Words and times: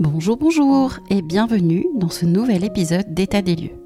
Bonjour, 0.00 0.36
bonjour 0.36 0.98
et 1.10 1.22
bienvenue 1.22 1.86
dans 1.96 2.08
ce 2.08 2.26
nouvel 2.26 2.64
épisode 2.64 3.12
d'État 3.14 3.42
des 3.42 3.56
lieux. 3.56 3.76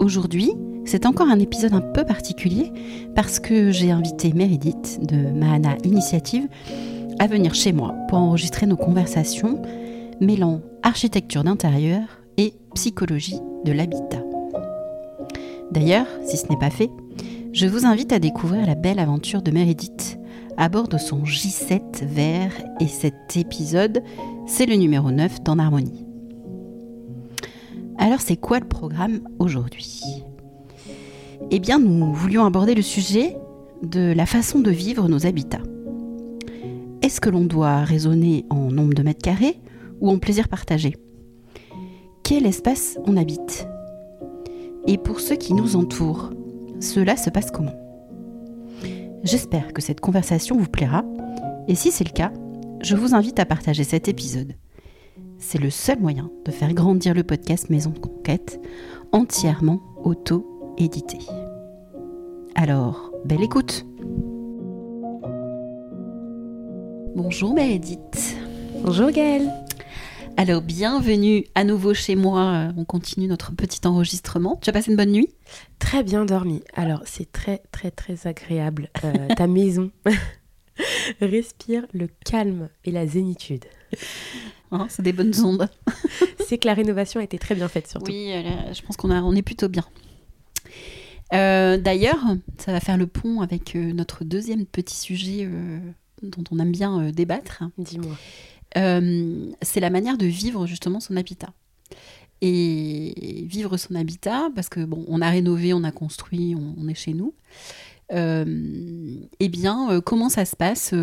Aujourd'hui, 0.00 0.52
c'est 0.84 1.06
encore 1.06 1.28
un 1.28 1.38
épisode 1.38 1.72
un 1.72 1.80
peu 1.80 2.04
particulier 2.04 2.72
parce 3.14 3.40
que 3.40 3.70
j'ai 3.70 3.90
invité 3.90 4.32
Meredith 4.32 5.00
de 5.02 5.30
Mahana 5.32 5.76
Initiative 5.84 6.48
à 7.18 7.26
venir 7.26 7.54
chez 7.54 7.72
moi 7.72 7.94
pour 8.08 8.18
enregistrer 8.18 8.66
nos 8.66 8.76
conversations 8.76 9.60
mêlant 10.20 10.60
architecture 10.82 11.44
d'intérieur 11.44 12.00
et 12.36 12.54
psychologie 12.74 13.40
de 13.64 13.72
l'habitat. 13.72 14.22
D'ailleurs, 15.70 16.06
si 16.24 16.36
ce 16.36 16.46
n'est 16.48 16.58
pas 16.58 16.70
fait, 16.70 16.90
je 17.52 17.66
vous 17.66 17.86
invite 17.86 18.12
à 18.12 18.18
découvrir 18.18 18.66
la 18.66 18.74
belle 18.74 18.98
aventure 18.98 19.42
de 19.42 19.50
Meredith 19.50 20.17
à 20.58 20.68
bord 20.68 20.88
de 20.88 20.98
son 20.98 21.22
J7 21.22 22.04
vert 22.04 22.52
et 22.80 22.88
cet 22.88 23.36
épisode, 23.36 24.02
c'est 24.46 24.66
le 24.66 24.74
numéro 24.74 25.12
9 25.12 25.44
d'En 25.44 25.60
Harmonie. 25.60 26.04
Alors 27.96 28.20
c'est 28.20 28.36
quoi 28.36 28.58
le 28.58 28.66
programme 28.66 29.20
aujourd'hui? 29.38 30.24
Eh 31.52 31.60
bien 31.60 31.78
nous 31.78 32.12
voulions 32.12 32.44
aborder 32.44 32.74
le 32.74 32.82
sujet 32.82 33.36
de 33.84 34.12
la 34.12 34.26
façon 34.26 34.58
de 34.58 34.72
vivre 34.72 35.08
nos 35.08 35.26
habitats. 35.26 35.62
Est-ce 37.02 37.20
que 37.20 37.30
l'on 37.30 37.44
doit 37.44 37.84
raisonner 37.84 38.44
en 38.50 38.72
nombre 38.72 38.94
de 38.94 39.02
mètres 39.04 39.22
carrés 39.22 39.60
ou 40.00 40.10
en 40.10 40.18
plaisir 40.18 40.48
partagé? 40.48 40.96
Quel 42.24 42.44
espace 42.44 42.98
on 43.06 43.16
habite? 43.16 43.68
Et 44.88 44.98
pour 44.98 45.20
ceux 45.20 45.36
qui 45.36 45.54
nous 45.54 45.76
entourent, 45.76 46.30
cela 46.80 47.16
se 47.16 47.30
passe 47.30 47.52
comment? 47.52 47.87
J'espère 49.24 49.72
que 49.72 49.82
cette 49.82 50.00
conversation 50.00 50.56
vous 50.56 50.68
plaira 50.68 51.04
et 51.68 51.74
si 51.74 51.90
c'est 51.90 52.04
le 52.04 52.12
cas, 52.12 52.32
je 52.80 52.96
vous 52.96 53.14
invite 53.14 53.38
à 53.38 53.46
partager 53.46 53.84
cet 53.84 54.08
épisode. 54.08 54.54
C'est 55.38 55.60
le 55.60 55.70
seul 55.70 56.00
moyen 56.00 56.30
de 56.44 56.50
faire 56.50 56.72
grandir 56.72 57.14
le 57.14 57.22
podcast 57.22 57.70
Maison 57.70 57.90
de 57.90 57.98
Conquête, 57.98 58.60
entièrement 59.12 59.80
auto-édité. 60.02 61.18
Alors, 62.54 63.12
belle 63.24 63.42
écoute 63.42 63.86
Bonjour 67.14 67.52
Meredith. 67.52 68.36
Bonjour 68.84 69.10
Gaëlle. 69.10 69.50
Alors, 70.40 70.62
bienvenue 70.62 71.46
à 71.56 71.64
nouveau 71.64 71.94
chez 71.94 72.14
moi. 72.14 72.68
On 72.76 72.84
continue 72.84 73.26
notre 73.26 73.50
petit 73.50 73.84
enregistrement. 73.84 74.56
Tu 74.62 74.70
as 74.70 74.72
passé 74.72 74.92
une 74.92 74.96
bonne 74.96 75.10
nuit? 75.10 75.34
Très 75.80 76.04
bien 76.04 76.24
dormi. 76.24 76.62
Alors, 76.74 77.02
c'est 77.06 77.32
très, 77.32 77.60
très, 77.72 77.90
très 77.90 78.28
agréable. 78.28 78.88
Euh, 79.02 79.34
ta 79.34 79.46
maison 79.48 79.90
respire 81.20 81.86
le 81.92 82.06
calme 82.24 82.68
et 82.84 82.92
la 82.92 83.04
zénitude. 83.08 83.64
Hein, 84.70 84.86
c'est 84.88 85.02
des 85.02 85.12
bonnes 85.12 85.34
ondes. 85.44 85.68
c'est 86.46 86.58
que 86.58 86.68
la 86.68 86.74
rénovation 86.74 87.18
a 87.18 87.24
été 87.24 87.36
très 87.40 87.56
bien 87.56 87.66
faite, 87.66 87.88
surtout. 87.88 88.12
Oui, 88.12 88.30
euh, 88.32 88.72
je 88.72 88.80
pense 88.82 88.96
qu'on 88.96 89.10
on 89.10 89.34
est 89.34 89.42
plutôt 89.42 89.68
bien. 89.68 89.86
Euh, 91.34 91.78
d'ailleurs, 91.78 92.24
ça 92.58 92.70
va 92.70 92.78
faire 92.78 92.96
le 92.96 93.08
pont 93.08 93.40
avec 93.40 93.74
notre 93.74 94.22
deuxième 94.22 94.66
petit 94.66 94.98
sujet 94.98 95.50
dont 96.22 96.44
on 96.52 96.60
aime 96.60 96.70
bien 96.70 97.10
débattre. 97.10 97.64
Dis-moi. 97.76 98.14
Euh, 98.76 99.50
c'est 99.62 99.80
la 99.80 99.90
manière 99.90 100.18
de 100.18 100.26
vivre 100.26 100.66
justement 100.66 101.00
son 101.00 101.16
habitat. 101.16 101.52
Et 102.40 103.44
vivre 103.48 103.76
son 103.76 103.96
habitat, 103.96 104.50
parce 104.54 104.68
que 104.68 104.84
bon, 104.84 105.04
on 105.08 105.20
a 105.20 105.30
rénové, 105.30 105.72
on 105.72 105.82
a 105.82 105.90
construit, 105.90 106.54
on, 106.54 106.86
est 106.88 106.94
chez 106.94 107.12
nous. 107.12 107.34
Euh, 108.12 109.16
eh 109.40 109.48
bien, 109.48 109.90
euh, 109.90 110.00
comment 110.00 110.28
ça 110.28 110.44
se 110.44 110.54
passe 110.54 110.94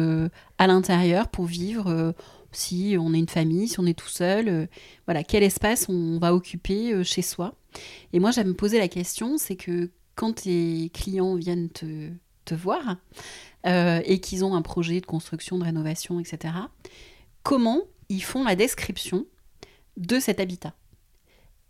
à 0.58 0.68
l'intérieur 0.68 1.28
pour 1.28 1.46
vivre 1.46 2.14
si 2.54 2.96
on 2.98 3.14
est 3.14 3.20
une 3.20 3.28
famille, 3.28 3.68
si 3.68 3.82
on 3.82 3.86
est 3.86 3.98
tout 3.98 4.08
seul, 4.08 4.70
voilà, 5.06 5.24
quel 5.26 5.44
espace 5.44 5.90
on 5.90 6.20
va 6.20 6.34
occuper 6.34 7.04
chez 7.04 7.22
soi? 7.22 7.54
Et 8.14 8.20
moi, 8.20 8.32
j'aime 8.32 8.50
me 8.50 8.54
poser 8.54 8.80
la 8.80 8.88
question, 8.88 9.38
c'est 9.38 9.58
que 9.58 9.90
quand 10.16 10.44
tes 10.44 10.90
clients 10.94 11.36
viennent 11.36 11.70
te, 11.70 12.12
te 12.46 12.56
voir 12.56 12.96
et 13.66 14.22
qu'ils 14.22 14.46
ont 14.46 14.56
un 14.56 14.62
projet 14.62 15.02
de 15.02 15.06
construction, 15.06 15.58
de 15.58 15.66
rénovation, 15.66 16.22
etc., 16.22 16.54
comment 17.46 17.84
ils 18.10 18.24
font 18.24 18.44
la 18.44 18.56
description 18.56 19.26
de 19.98 20.20
cet 20.20 20.40
habitat. 20.42 20.74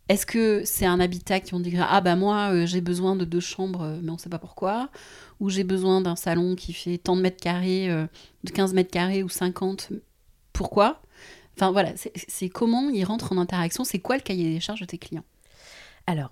Est-ce 0.07 0.25
que 0.25 0.63
c'est 0.63 0.85
un 0.85 0.99
habitat 0.99 1.41
qui 1.41 1.53
on 1.53 1.59
dirait 1.59 1.85
ah 1.87 1.99
bah 1.99 2.15
moi 2.15 2.53
euh, 2.53 2.65
j'ai 2.65 2.79
besoin 2.79 3.15
de 3.15 3.25
deux 3.25 3.39
chambres 3.41 3.81
euh, 3.81 3.99
mais 4.01 4.11
on 4.11 4.17
sait 4.17 4.29
pas 4.29 4.39
pourquoi 4.39 4.89
ou 5.39 5.49
j'ai 5.49 5.63
besoin 5.63 5.99
d'un 5.99 6.15
salon 6.15 6.55
qui 6.55 6.73
fait 6.73 6.97
tant 6.97 7.17
de 7.17 7.21
mètres 7.21 7.41
carrés 7.41 7.89
euh, 7.89 8.07
de 8.43 8.51
15 8.51 8.73
mètres 8.73 8.89
carrés 8.89 9.21
ou 9.21 9.29
50 9.29 9.91
pourquoi? 10.53 11.01
Enfin 11.57 11.71
voilà, 11.71 11.91
c'est 12.27 12.49
comment 12.49 12.89
ils 12.89 13.03
rentrent 13.03 13.33
en 13.33 13.37
interaction, 13.37 13.83
c'est 13.83 13.99
quoi 13.99 14.15
le 14.15 14.21
cahier 14.21 14.53
des 14.53 14.59
charges 14.61 14.81
de 14.81 14.85
tes 14.85 14.97
clients? 14.97 15.23
Alors, 16.07 16.31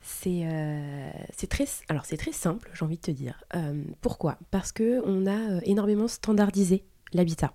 c'est 0.00 0.46
très, 1.48 1.66
alors 1.88 2.04
c'est 2.06 2.16
très 2.16 2.32
simple, 2.32 2.70
j'ai 2.72 2.84
envie 2.84 2.96
de 2.96 3.02
te 3.02 3.10
dire. 3.10 3.44
pourquoi? 4.00 4.38
Parce 4.50 4.72
que 4.72 5.02
on 5.04 5.26
a 5.26 5.62
énormément 5.64 6.08
standardisé 6.08 6.84
l'habitat. 7.12 7.52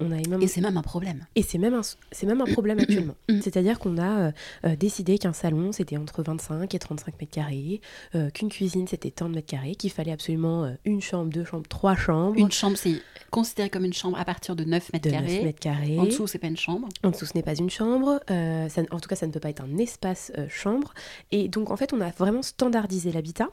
On 0.00 0.12
a 0.12 0.18
Et 0.40 0.46
c'est 0.46 0.60
même 0.60 0.76
un 0.76 0.82
problème. 0.82 1.26
Et 1.34 1.42
c'est 1.42 1.58
même, 1.58 1.74
un... 1.74 1.82
c'est 2.12 2.26
même 2.26 2.40
un 2.40 2.46
problème 2.46 2.78
actuellement. 2.78 3.14
C'est-à-dire 3.28 3.78
qu'on 3.78 3.98
a 3.98 4.18
euh, 4.18 4.32
euh, 4.64 4.76
décidé 4.76 5.18
qu'un 5.18 5.32
salon, 5.32 5.72
c'était 5.72 5.96
entre 5.96 6.22
25 6.22 6.74
et 6.74 6.78
35 6.78 7.20
mètres 7.20 7.32
carrés, 7.32 7.80
euh, 8.14 8.30
qu'une 8.30 8.48
cuisine, 8.48 8.86
c'était 8.86 9.10
tant 9.10 9.28
de 9.28 9.34
mètres 9.34 9.48
carrés, 9.48 9.74
qu'il 9.74 9.90
fallait 9.90 10.12
absolument 10.12 10.72
une 10.84 11.00
chambre, 11.00 11.32
deux 11.32 11.44
chambres, 11.44 11.68
trois 11.68 11.96
chambres. 11.96 12.38
Une 12.38 12.52
chambre, 12.52 12.76
c'est 12.76 13.00
considéré 13.30 13.70
comme 13.70 13.84
une 13.84 13.92
chambre 13.92 14.18
à 14.18 14.24
partir 14.24 14.56
de 14.56 14.64
9 14.64 14.92
mètres, 14.92 15.10
carrés. 15.10 15.34
9 15.36 15.44
mètres 15.44 15.60
carrés. 15.60 15.98
En 15.98 16.04
dessous, 16.04 16.26
c'est 16.26 16.38
pas 16.38 16.46
une 16.46 16.56
chambre. 16.56 16.88
En 17.02 17.10
dessous, 17.10 17.26
ce 17.26 17.32
n'est 17.34 17.42
pas 17.42 17.54
une 17.54 17.70
chambre. 17.70 18.20
Ça, 18.28 18.82
en 18.90 19.00
tout 19.00 19.08
cas, 19.08 19.16
ça 19.16 19.26
ne 19.26 19.32
peut 19.32 19.40
pas 19.40 19.50
être 19.50 19.62
un 19.62 19.78
espace 19.78 20.32
chambre. 20.48 20.94
Et 21.30 21.48
donc, 21.48 21.70
en 21.70 21.76
fait, 21.76 21.92
on 21.92 22.00
a 22.00 22.10
vraiment 22.10 22.42
standardisé 22.42 23.12
l'habitat. 23.12 23.48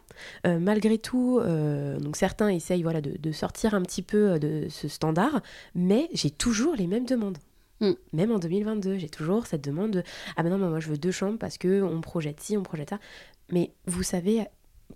malgré 0.46 0.98
tout, 0.98 1.42
donc 2.00 2.16
certains 2.16 2.50
essayent 2.50 2.84
voilà, 2.84 3.02
de, 3.02 3.18
de 3.20 3.32
sortir 3.32 3.74
un 3.74 3.82
petit 3.82 4.02
peu 4.02 4.40
de 4.40 4.68
ce 4.70 4.88
standard, 4.88 5.42
mais 5.74 5.95
mais 5.96 6.10
j'ai 6.14 6.30
toujours 6.30 6.76
les 6.76 6.88
mêmes 6.88 7.06
demandes. 7.06 7.38
Mm. 7.80 7.92
Même 8.14 8.32
en 8.32 8.40
2022, 8.40 8.98
j'ai 8.98 9.10
toujours 9.10 9.48
cette 9.48 9.64
demande 9.64 9.92
de 9.92 10.04
Ah 10.36 10.44
ben 10.44 10.50
non, 10.50 10.58
moi 10.58 10.80
je 10.80 10.90
veux 10.90 10.98
deux 10.98 11.12
chambres 11.12 11.38
parce 11.40 11.58
que 11.58 11.82
on 11.82 12.02
projette 12.02 12.42
ci, 12.42 12.58
on 12.58 12.64
projette 12.64 12.90
ça. 12.90 13.00
Mais 13.52 13.72
vous 13.86 14.04
savez 14.04 14.46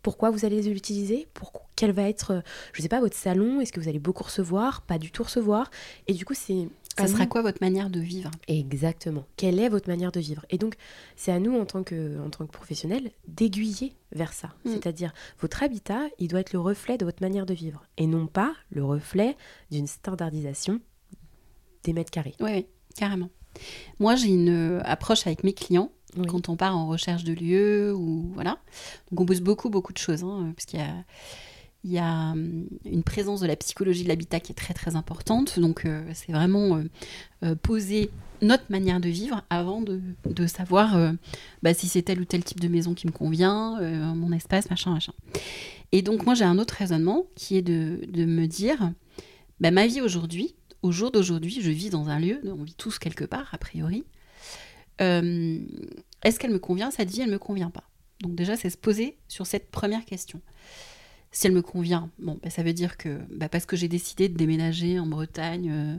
pourquoi 0.03 0.29
vous 0.29 0.45
allez 0.45 0.61
les 0.61 0.69
utiliser? 0.69 1.27
Pour 1.33 1.51
Quel 1.75 1.91
va 1.91 2.07
être, 2.07 2.43
je 2.73 2.81
sais 2.81 2.89
pas, 2.89 2.99
votre 2.99 3.17
salon 3.17 3.59
Est-ce 3.59 3.73
que 3.73 3.79
vous 3.79 3.89
allez 3.89 3.99
beaucoup 3.99 4.23
recevoir? 4.23 4.81
Pas 4.81 4.97
du 4.97 5.11
tout 5.11 5.23
recevoir 5.23 5.71
Et 6.07 6.13
du 6.13 6.25
coup, 6.25 6.33
c'est. 6.33 6.69
Ça 7.07 7.13
sera 7.13 7.25
quoi 7.25 7.41
votre 7.41 7.61
manière 7.61 7.89
de 7.89 7.99
vivre? 7.99 8.31
Exactement. 8.47 9.25
Quelle 9.37 9.59
est 9.59 9.69
votre 9.69 9.89
manière 9.89 10.11
de 10.11 10.19
vivre? 10.19 10.45
Et 10.49 10.57
donc, 10.57 10.75
c'est 11.15 11.31
à 11.31 11.39
nous, 11.39 11.57
en 11.57 11.65
tant 11.65 11.83
que, 11.83 12.19
en 12.19 12.29
tant 12.29 12.45
que 12.45 12.51
professionnels, 12.51 13.11
d'aiguiller 13.27 13.93
vers 14.11 14.33
ça. 14.33 14.49
Mm. 14.65 14.71
C'est-à-dire, 14.71 15.13
votre 15.39 15.63
habitat, 15.63 16.07
il 16.19 16.27
doit 16.27 16.39
être 16.39 16.53
le 16.53 16.59
reflet 16.59 16.97
de 16.97 17.05
votre 17.05 17.21
manière 17.21 17.45
de 17.45 17.53
vivre. 17.53 17.85
Et 17.97 18.07
non 18.07 18.27
pas 18.27 18.53
le 18.71 18.83
reflet 18.83 19.35
d'une 19.71 19.87
standardisation 19.87 20.81
des 21.83 21.93
mètres 21.93 22.11
carrés. 22.11 22.35
Oui, 22.39 22.65
carrément. 22.95 23.29
Moi, 23.99 24.15
j'ai 24.15 24.29
une 24.29 24.77
euh, 24.77 24.81
approche 24.83 25.25
avec 25.27 25.43
mes 25.43 25.53
clients 25.53 25.91
quand 26.27 26.49
on 26.49 26.55
part 26.55 26.75
en 26.75 26.87
recherche 26.87 27.23
de 27.23 27.33
lieux 27.33 27.93
ou 27.93 28.31
voilà. 28.33 28.57
Donc 29.11 29.21
on 29.21 29.25
pose 29.25 29.41
beaucoup 29.41 29.69
beaucoup 29.69 29.93
de 29.93 29.97
choses 29.97 30.23
hein, 30.23 30.51
parce 30.55 30.65
qu'il 30.65 30.79
y 30.79 30.83
a 30.83 31.05
il 31.83 31.91
y 31.91 31.97
a 31.97 32.31
hum, 32.31 32.67
une 32.85 33.03
présence 33.03 33.41
de 33.41 33.47
la 33.47 33.55
psychologie 33.55 34.03
de 34.03 34.09
l'habitat 34.09 34.39
qui 34.39 34.51
est 34.51 34.55
très 34.55 34.73
très 34.73 34.95
importante. 34.95 35.59
Donc 35.59 35.85
euh, 35.85 36.03
c'est 36.13 36.31
vraiment 36.31 36.81
euh, 37.43 37.55
poser 37.55 38.09
notre 38.41 38.65
manière 38.69 38.99
de 38.99 39.09
vivre 39.09 39.43
avant 39.49 39.81
de, 39.81 40.01
de 40.25 40.47
savoir 40.47 40.97
bah, 41.61 41.73
si 41.73 41.89
c'est 41.89 42.03
tel 42.03 42.21
ou 42.21 42.25
tel 42.25 42.41
type 42.41 42.61
de 42.61 42.69
maison 42.69 42.93
qui 42.93 43.05
me 43.05 43.11
convient, 43.11 43.81
mon 44.15 44.31
espace, 44.31 44.69
machin, 44.69 44.93
machin. 44.93 45.11
Et 45.91 46.01
donc 46.01 46.25
moi 46.25 46.35
j'ai 46.35 46.45
un 46.45 46.57
autre 46.57 46.73
raisonnement 46.73 47.25
qui 47.35 47.57
est 47.57 47.61
de, 47.61 47.99
de 48.07 48.23
me 48.23 48.45
dire, 48.45 48.93
bah, 49.59 49.71
ma 49.71 49.87
vie 49.87 49.99
aujourd'hui, 49.99 50.55
au 50.81 50.91
jour 50.91 51.11
d'aujourd'hui, 51.11 51.59
je 51.61 51.69
vis 51.69 51.89
dans 51.89 52.09
un 52.09 52.19
lieu, 52.19 52.41
on 52.45 52.63
vit 52.63 52.75
tous 52.75 52.99
quelque 52.99 53.25
part, 53.25 53.49
a 53.51 53.57
priori. 53.57 54.05
Euh, 55.01 55.59
est-ce 56.23 56.39
qu'elle 56.39 56.51
me 56.51 56.59
convient? 56.59 56.91
Cette 56.91 57.09
vie, 57.09 57.21
elle 57.21 57.27
ne 57.27 57.33
me 57.33 57.39
convient 57.39 57.69
pas. 57.69 57.83
Donc 58.21 58.35
déjà, 58.35 58.55
c'est 58.55 58.69
se 58.69 58.77
poser 58.77 59.17
sur 59.27 59.45
cette 59.45 59.71
première 59.71 60.05
question. 60.05 60.41
Si 61.31 61.45
elle 61.45 61.53
me 61.53 61.61
convient, 61.61 62.09
bon, 62.17 62.39
bah, 62.41 62.49
ça 62.49 62.63
veut 62.63 62.73
dire 62.73 62.97
que 62.97 63.19
bah, 63.31 63.49
parce 63.49 63.65
que 63.65 63.75
j'ai 63.75 63.87
décidé 63.87 64.29
de 64.29 64.37
déménager 64.37 64.99
en 64.99 65.05
Bretagne, 65.05 65.69
euh, 65.71 65.97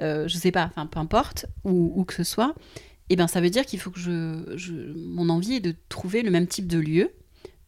euh, 0.00 0.28
je 0.28 0.36
sais 0.36 0.52
pas, 0.52 0.66
enfin 0.66 0.86
peu 0.86 0.98
importe, 0.98 1.46
où, 1.64 2.02
que 2.04 2.14
ce 2.14 2.24
soit, 2.24 2.54
eh 3.10 3.16
ben 3.16 3.26
ça 3.26 3.40
veut 3.40 3.50
dire 3.50 3.66
qu'il 3.66 3.78
faut 3.78 3.90
que 3.90 4.00
je, 4.00 4.92
mon 4.96 5.28
envie 5.28 5.54
est 5.54 5.60
de 5.60 5.74
trouver 5.88 6.22
le 6.22 6.30
même 6.30 6.46
type 6.46 6.66
de 6.66 6.78
lieu, 6.78 7.10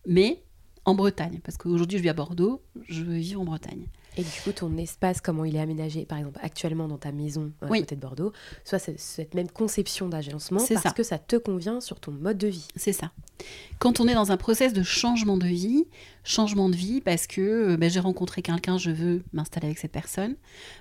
mais 0.06 0.42
en 0.84 0.94
Bretagne, 0.94 1.40
parce 1.44 1.58
qu'aujourd'hui 1.58 1.98
je 1.98 2.02
vis 2.02 2.08
à 2.08 2.14
Bordeaux, 2.14 2.62
je 2.88 3.02
veux 3.02 3.16
vivre 3.16 3.40
en 3.40 3.44
Bretagne. 3.44 3.88
Et 4.18 4.22
du 4.22 4.40
coup, 4.44 4.52
ton 4.52 4.76
espace, 4.76 5.22
comment 5.22 5.44
il 5.44 5.56
est 5.56 5.60
aménagé, 5.60 6.04
par 6.04 6.18
exemple, 6.18 6.38
actuellement 6.42 6.86
dans 6.86 6.98
ta 6.98 7.12
maison 7.12 7.50
à 7.62 7.68
côté 7.68 7.94
de 7.94 8.00
Bordeaux, 8.00 8.32
soit 8.64 8.78
cette 8.78 9.34
même 9.34 9.48
conception 9.48 10.08
d'agencement 10.08 10.60
parce 10.82 10.94
que 10.94 11.02
ça 11.02 11.18
te 11.18 11.36
convient 11.36 11.80
sur 11.80 11.98
ton 11.98 12.12
mode 12.12 12.36
de 12.36 12.48
vie. 12.48 12.68
C'est 12.76 12.92
ça. 12.92 13.10
Quand 13.78 14.00
on 14.00 14.06
est 14.06 14.14
dans 14.14 14.30
un 14.30 14.36
process 14.36 14.72
de 14.74 14.82
changement 14.82 15.38
de 15.38 15.46
vie, 15.46 15.86
changement 16.24 16.68
de 16.68 16.76
vie 16.76 17.00
parce 17.00 17.26
que 17.26 17.74
ben, 17.76 17.90
j'ai 17.90 18.00
rencontré 18.00 18.42
quelqu'un, 18.42 18.76
je 18.76 18.90
veux 18.90 19.22
m'installer 19.32 19.66
avec 19.66 19.78
cette 19.78 19.92
personne, 19.92 20.36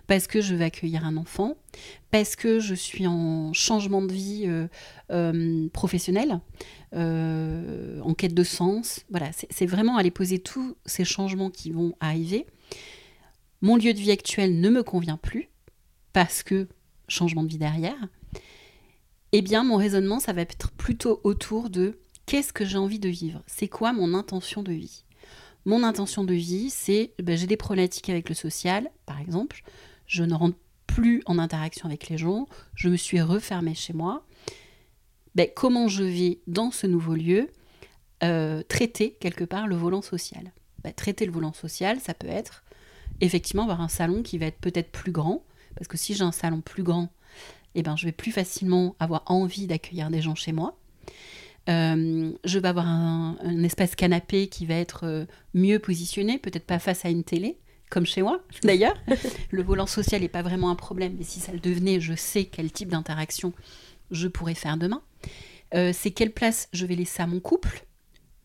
parce 0.07 0.27
que 0.27 0.41
je 0.41 0.53
veux 0.53 0.63
accueillir 0.63 1.05
un 1.05 1.15
enfant, 1.15 1.55
parce 2.11 2.35
que 2.35 2.59
je 2.59 2.75
suis 2.75 3.07
en 3.07 3.53
changement 3.53 4.01
de 4.01 4.11
vie 4.11 4.43
euh, 4.45 4.67
euh, 5.11 5.69
professionnel, 5.69 6.41
en 6.93 8.13
quête 8.13 8.33
de 8.33 8.43
sens. 8.43 9.05
Voilà, 9.09 9.29
c'est 9.49 9.65
vraiment 9.65 9.95
aller 9.95 10.11
poser 10.11 10.39
tous 10.39 10.75
ces 10.85 11.05
changements 11.05 11.49
qui 11.49 11.71
vont 11.71 11.95
arriver 12.01 12.45
mon 13.61 13.75
lieu 13.75 13.93
de 13.93 13.99
vie 13.99 14.11
actuel 14.11 14.59
ne 14.59 14.69
me 14.69 14.83
convient 14.83 15.17
plus, 15.17 15.49
parce 16.13 16.43
que 16.43 16.67
changement 17.07 17.43
de 17.43 17.49
vie 17.49 17.57
derrière, 17.57 18.07
eh 19.31 19.41
bien 19.41 19.63
mon 19.63 19.77
raisonnement, 19.77 20.19
ça 20.19 20.33
va 20.33 20.41
être 20.41 20.71
plutôt 20.71 21.21
autour 21.23 21.69
de 21.69 21.99
qu'est-ce 22.25 22.53
que 22.53 22.65
j'ai 22.65 22.77
envie 22.77 22.99
de 22.99 23.09
vivre? 23.09 23.41
C'est 23.47 23.67
quoi 23.67 23.93
mon 23.93 24.13
intention 24.13 24.63
de 24.63 24.73
vie? 24.73 25.03
Mon 25.65 25.83
intention 25.83 26.23
de 26.23 26.33
vie, 26.33 26.69
c'est 26.69 27.13
ben, 27.21 27.37
j'ai 27.37 27.47
des 27.47 27.57
problématiques 27.57 28.09
avec 28.09 28.29
le 28.29 28.35
social, 28.35 28.89
par 29.05 29.19
exemple, 29.19 29.63
je 30.07 30.23
ne 30.23 30.33
rentre 30.33 30.57
plus 30.87 31.21
en 31.25 31.37
interaction 31.37 31.85
avec 31.85 32.09
les 32.09 32.17
gens, 32.17 32.47
je 32.75 32.89
me 32.89 32.97
suis 32.97 33.21
refermée 33.21 33.75
chez 33.75 33.93
moi. 33.93 34.25
Ben, 35.35 35.47
comment 35.55 35.87
je 35.87 36.03
vais 36.03 36.39
dans 36.47 36.71
ce 36.71 36.87
nouveau 36.87 37.15
lieu 37.15 37.49
euh, 38.23 38.63
traiter 38.63 39.13
quelque 39.19 39.45
part 39.45 39.67
le 39.67 39.75
volant 39.75 40.01
social? 40.01 40.51
Ben, 40.83 40.93
Traiter 40.93 41.25
le 41.25 41.31
volant 41.31 41.53
social, 41.53 41.99
ça 41.99 42.13
peut 42.13 42.27
être 42.27 42.63
effectivement 43.21 43.63
avoir 43.63 43.81
un 43.81 43.87
salon 43.87 44.23
qui 44.23 44.37
va 44.37 44.47
être 44.47 44.59
peut-être 44.59 44.91
plus 44.91 45.11
grand, 45.11 45.43
parce 45.75 45.87
que 45.87 45.97
si 45.97 46.13
j'ai 46.13 46.23
un 46.23 46.31
salon 46.31 46.61
plus 46.61 46.83
grand, 46.83 47.09
eh 47.75 47.83
ben, 47.83 47.95
je 47.95 48.05
vais 48.05 48.11
plus 48.11 48.31
facilement 48.31 48.95
avoir 48.99 49.23
envie 49.27 49.67
d'accueillir 49.67 50.09
des 50.09 50.21
gens 50.21 50.35
chez 50.35 50.51
moi. 50.51 50.77
Euh, 51.69 52.31
je 52.43 52.59
vais 52.59 52.67
avoir 52.67 52.87
un, 52.87 53.63
espace 53.63 53.95
canapé 53.95 54.47
qui 54.47 54.65
va 54.65 54.75
être 54.75 55.05
euh, 55.05 55.25
mieux 55.53 55.79
positionné, 55.79 56.39
peut-être 56.39 56.65
pas 56.65 56.79
face 56.79 57.05
à 57.05 57.09
une 57.09 57.23
télé, 57.23 57.57
comme 57.89 58.05
chez 58.05 58.21
moi 58.21 58.43
d'ailleurs. 58.63 58.97
le 59.51 59.61
volant 59.61 59.85
social 59.85 60.21
n'est 60.21 60.27
pas 60.27 60.41
vraiment 60.41 60.69
un 60.69 60.75
problème, 60.75 61.15
mais 61.17 61.23
si 61.23 61.39
ça 61.39 61.51
le 61.51 61.59
devenait, 61.59 61.99
je 61.99 62.15
sais 62.15 62.45
quel 62.45 62.71
type 62.71 62.89
d'interaction 62.89 63.53
je 64.09 64.27
pourrais 64.27 64.55
faire 64.55 64.77
demain. 64.77 65.01
Euh, 65.73 65.91
c'est 65.93 66.11
quelle 66.11 66.31
place 66.31 66.67
je 66.73 66.85
vais 66.85 66.95
laisser 66.95 67.21
à 67.21 67.27
mon 67.27 67.39
couple? 67.39 67.85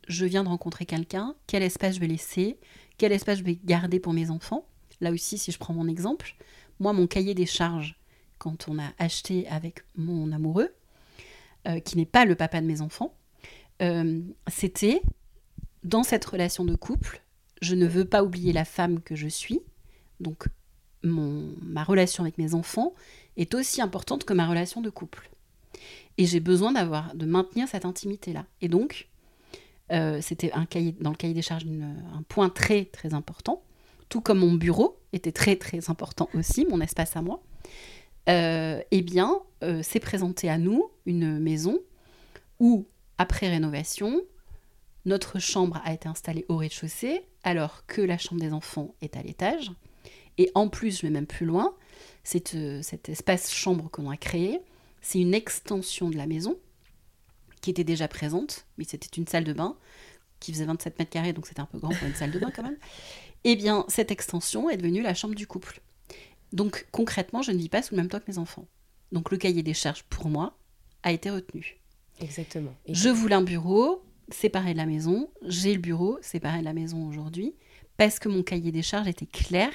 Je 0.09 0.25
viens 0.25 0.45
de 0.45 0.49
rencontrer 0.49 0.87
quelqu'un, 0.87 1.35
quel 1.49 1.63
espace 1.63 1.97
je 1.97 2.01
vais 2.01 2.07
laisser, 2.07 2.59
quel 2.99 3.13
espace 3.13 3.39
je 3.39 3.45
vais 3.45 3.59
garder 3.65 4.01
pour 4.01 4.13
mes 4.13 4.31
enfants 4.31 4.67
Là 5.01 5.11
aussi, 5.11 5.39
si 5.39 5.53
je 5.53 5.59
prends 5.59 5.75
mon 5.75 5.89
exemple, 5.89 6.35
moi, 6.81 6.93
mon 6.93 7.07
cahier 7.07 7.35
des 7.35 7.47
charges, 7.47 7.99
quand 8.39 8.69
on 8.69 8.79
a 8.79 8.93
acheté 8.99 9.47
avec 9.49 9.85
mon 9.97 10.33
amoureux, 10.33 10.75
euh, 11.69 11.81
qui 11.81 11.97
n'est 11.97 12.07
pas 12.07 12.25
le 12.25 12.35
papa 12.35 12.61
de 12.61 12.67
mes 12.67 12.81
enfants, 12.81 13.15
euh, 13.83 14.21
c'était 14.49 15.03
dans 15.85 16.03
cette 16.03 16.25
relation 16.25 16.65
de 16.65 16.75
couple, 16.75 17.23
je 17.61 17.75
ne 17.75 17.87
veux 17.87 18.05
pas 18.05 18.23
oublier 18.23 18.53
la 18.53 18.65
femme 18.65 19.01
que 19.01 19.15
je 19.15 19.29
suis. 19.29 19.61
Donc, 20.21 20.49
ma 21.03 21.85
relation 21.85 22.25
avec 22.25 22.39
mes 22.39 22.55
enfants 22.55 22.95
est 23.37 23.55
aussi 23.55 23.81
importante 23.81 24.25
que 24.25 24.33
ma 24.33 24.47
relation 24.47 24.81
de 24.81 24.91
couple. 24.91 25.31
Et 26.19 26.27
j'ai 26.27 26.41
besoin 26.41 26.73
d'avoir, 26.73 27.15
de 27.15 27.27
maintenir 27.27 27.69
cette 27.69 27.85
intimité-là. 27.85 28.47
Et 28.61 28.69
donc, 28.69 29.09
euh, 29.93 30.21
c'était 30.21 30.53
un 30.53 30.67
cahier, 30.67 30.95
dans 31.01 31.11
le 31.11 31.17
cahier 31.17 31.35
des 31.35 31.43
charges 31.43 31.67
un 31.67 32.23
point 32.23 32.49
très 32.49 32.87
très 32.87 33.15
important, 33.15 33.63
tout 34.09 34.21
comme 34.21 34.39
mon 34.39 34.53
bureau 34.53 34.99
était 35.13 35.33
très 35.33 35.57
très 35.57 35.91
important 35.91 36.29
aussi, 36.35 36.67
mon 36.67 36.81
espace 36.81 37.17
à 37.17 37.23
moi. 37.23 37.43
Euh, 38.29 38.81
eh 38.91 39.03
bien, 39.03 39.41
euh, 39.63 39.83
présenté 40.01 40.49
à 40.49 40.59
nous 40.59 40.91
une 41.07 41.39
maison 41.39 41.79
où, 42.59 42.87
après 43.19 43.49
rénovation, 43.49 44.21
notre 45.05 45.39
chambre 45.39 45.81
a 45.85 45.93
été 45.93 46.09
installée 46.09 46.45
au 46.49 46.57
rez-de-chaussée, 46.57 47.23
alors 47.45 47.87
que 47.87 48.01
la 48.03 48.19
chambre 48.19 48.41
des 48.41 48.53
enfants 48.53 48.95
est 49.01 49.17
à 49.17 49.23
l'étage. 49.23 49.71
Et 50.39 50.51
en 50.55 50.69
plus, 50.69 50.99
je 50.99 51.03
vais 51.03 51.13
même 51.13 51.27
plus 51.27 51.47
loin, 51.47 51.75
cet 52.25 53.09
espace 53.09 53.53
chambre 53.53 53.89
qu'on 53.91 54.11
a 54.11 54.17
créé, 54.17 54.61
c'est 55.01 55.21
une 55.21 55.35
extension 55.35 56.11
de 56.11 56.17
la 56.17 56.27
maison 56.27 56.57
qui 57.67 57.71
était 57.73 57.83
déjà 57.83 58.07
présente, 58.07 58.65
mais 58.79 58.85
c'était 58.85 59.09
une 59.17 59.27
salle 59.27 59.43
de 59.43 59.53
bain 59.53 59.77
qui 60.39 60.53
faisait 60.53 60.67
27 60.67 61.01
mètres 61.01 61.11
carrés, 61.11 61.33
donc 61.33 61.49
c'était 61.49 61.59
un 61.59 61.67
peu 61.67 61.81
grand 61.81 61.93
pour 61.93 62.07
une 62.07 62.15
salle 62.15 62.31
de 62.31 62.39
bain 62.39 62.53
quand 62.55 62.63
même. 62.63 62.77
Eh 63.43 63.57
bien, 63.57 63.85
cette 63.89 64.13
extension 64.13 64.71
est 64.71 64.77
devenue 64.77 65.03
la 65.03 65.15
chambre 65.15 65.35
du 65.35 65.49
couple. 65.49 65.81
Donc 66.53 66.87
concrètement, 66.93 67.43
je 67.43 67.51
ne 67.51 67.59
vis 67.59 67.69
pas 67.69 67.83
sous 67.83 67.97
le 67.97 68.01
même 68.01 68.09
toit 68.09 68.21
que 68.21 68.31
mes 68.31 68.39
enfants. 68.39 68.69
Donc 69.11 69.33
le 69.33 69.37
cahier 69.37 69.65
des 69.65 69.75
charges 69.75 70.05
pour 70.05 70.29
moi 70.29 70.57
a 71.03 71.11
été 71.11 71.29
retenu. 71.29 71.81
Exactement. 72.21 72.73
je 72.89 73.09
voulais 73.09 73.35
un 73.35 73.43
bureau 73.43 74.05
séparé 74.29 74.73
de 74.73 74.79
la 74.79 74.87
maison. 74.87 75.29
J'ai 75.43 75.75
le 75.75 75.81
bureau 75.81 76.21
séparé 76.23 76.61
de 76.61 76.65
la 76.65 76.73
maison 76.73 77.05
aujourd'hui 77.09 77.53
parce 77.97 78.21
que 78.21 78.29
mon 78.29 78.45
cahier 78.45 78.71
des 78.71 78.83
charges 78.83 79.09
était 79.09 79.27
clair 79.27 79.71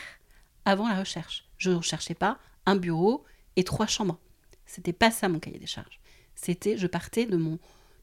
avant 0.63 0.87
la 0.87 0.97
recherche. 0.97 1.49
Je 1.57 1.71
ne 1.71 1.75
recherchais 1.75 2.15
pas 2.15 2.39
un 2.65 2.77
bureau 2.77 3.25
et 3.57 3.65
trois 3.65 3.87
chambres. 3.87 4.17
C'était 4.65 4.93
pas 4.93 5.11
ça 5.11 5.27
mon 5.27 5.39
cahier 5.39 5.59
des 5.59 5.67
charges. 5.67 5.99
C'était, 6.35 6.77
je 6.77 6.87
partais 6.87 7.25
de 7.25 7.35
mon 7.35 7.59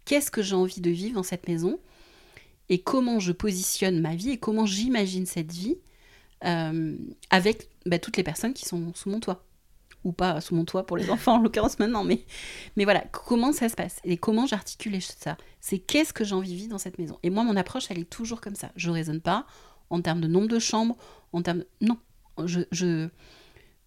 qu'est-ce 0.08 0.30
que 0.30 0.40
j'ai 0.40 0.54
envie 0.54 0.80
de 0.80 0.88
vivre 0.88 1.16
dans 1.16 1.22
cette 1.22 1.46
maison 1.48 1.78
et 2.70 2.80
comment 2.80 3.20
je 3.20 3.30
positionne 3.30 4.00
ma 4.00 4.16
vie 4.16 4.30
et 4.30 4.38
comment 4.38 4.64
j'imagine 4.64 5.26
cette 5.26 5.52
vie 5.52 5.76
euh, 6.46 6.96
avec 7.28 7.68
bah, 7.84 7.98
toutes 7.98 8.16
les 8.16 8.22
personnes 8.22 8.54
qui 8.54 8.64
sont 8.64 8.94
sous 8.94 9.10
mon 9.10 9.20
toit. 9.20 9.44
Ou 10.04 10.12
pas 10.12 10.40
sous 10.40 10.54
mon 10.54 10.64
toit 10.64 10.86
pour 10.86 10.96
les 10.96 11.10
enfants 11.10 11.34
en 11.34 11.42
l'occurrence 11.42 11.78
maintenant, 11.78 12.04
mais, 12.04 12.24
mais 12.76 12.84
voilà, 12.84 13.04
comment 13.12 13.52
ça 13.52 13.68
se 13.68 13.74
passe 13.74 14.00
et 14.02 14.16
comment 14.16 14.46
j'articule 14.46 15.00
ça. 15.02 15.36
C'est 15.60 15.78
qu'est-ce 15.78 16.14
que 16.14 16.24
j'ai 16.24 16.34
envie 16.34 16.52
de 16.52 16.56
vivre 16.56 16.70
dans 16.70 16.78
cette 16.78 16.98
maison. 16.98 17.18
Et 17.22 17.28
moi, 17.28 17.44
mon 17.44 17.56
approche, 17.56 17.90
elle 17.90 17.98
est 17.98 18.08
toujours 18.08 18.40
comme 18.40 18.54
ça. 18.54 18.72
Je 18.76 18.90
raisonne 18.90 19.20
pas 19.20 19.46
en 19.90 20.00
termes 20.00 20.22
de 20.22 20.28
nombre 20.28 20.48
de 20.48 20.58
chambres, 20.58 20.96
en 21.34 21.42
termes 21.42 21.64
Non, 21.82 21.98
je, 22.46 22.60
je, 22.72 23.10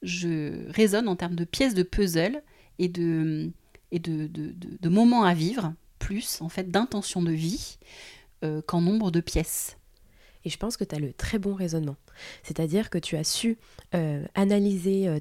je 0.04 0.70
raisonne 0.72 1.08
en 1.08 1.16
termes 1.16 1.36
de 1.36 1.46
pièces 1.46 1.74
de 1.74 1.84
puzzle 1.84 2.44
et 2.78 2.90
de, 2.90 3.52
et 3.92 3.98
de, 3.98 4.28
de, 4.28 4.54
de 4.80 4.90
moments 4.90 5.24
à 5.24 5.34
vivre 5.34 5.74
plus 6.12 6.42
en 6.42 6.50
fait 6.50 6.70
d'intention 6.70 7.22
de 7.22 7.32
vie 7.32 7.78
euh, 8.44 8.62
qu'en 8.62 8.82
nombre 8.82 9.12
de 9.12 9.22
pièces. 9.22 9.78
Et 10.44 10.50
je 10.50 10.58
pense 10.58 10.76
que 10.76 10.84
tu 10.84 10.94
as 10.94 11.00
le 11.00 11.14
très 11.14 11.40
bon 11.40 11.54
raisonnement. 11.54 11.96
C'est-à-dire 12.44 12.90
que 12.90 12.98
tu 12.98 13.16
as 13.16 13.24
su 13.24 13.58
euh, 13.96 14.26
analyser 14.36 15.08
euh, 15.08 15.20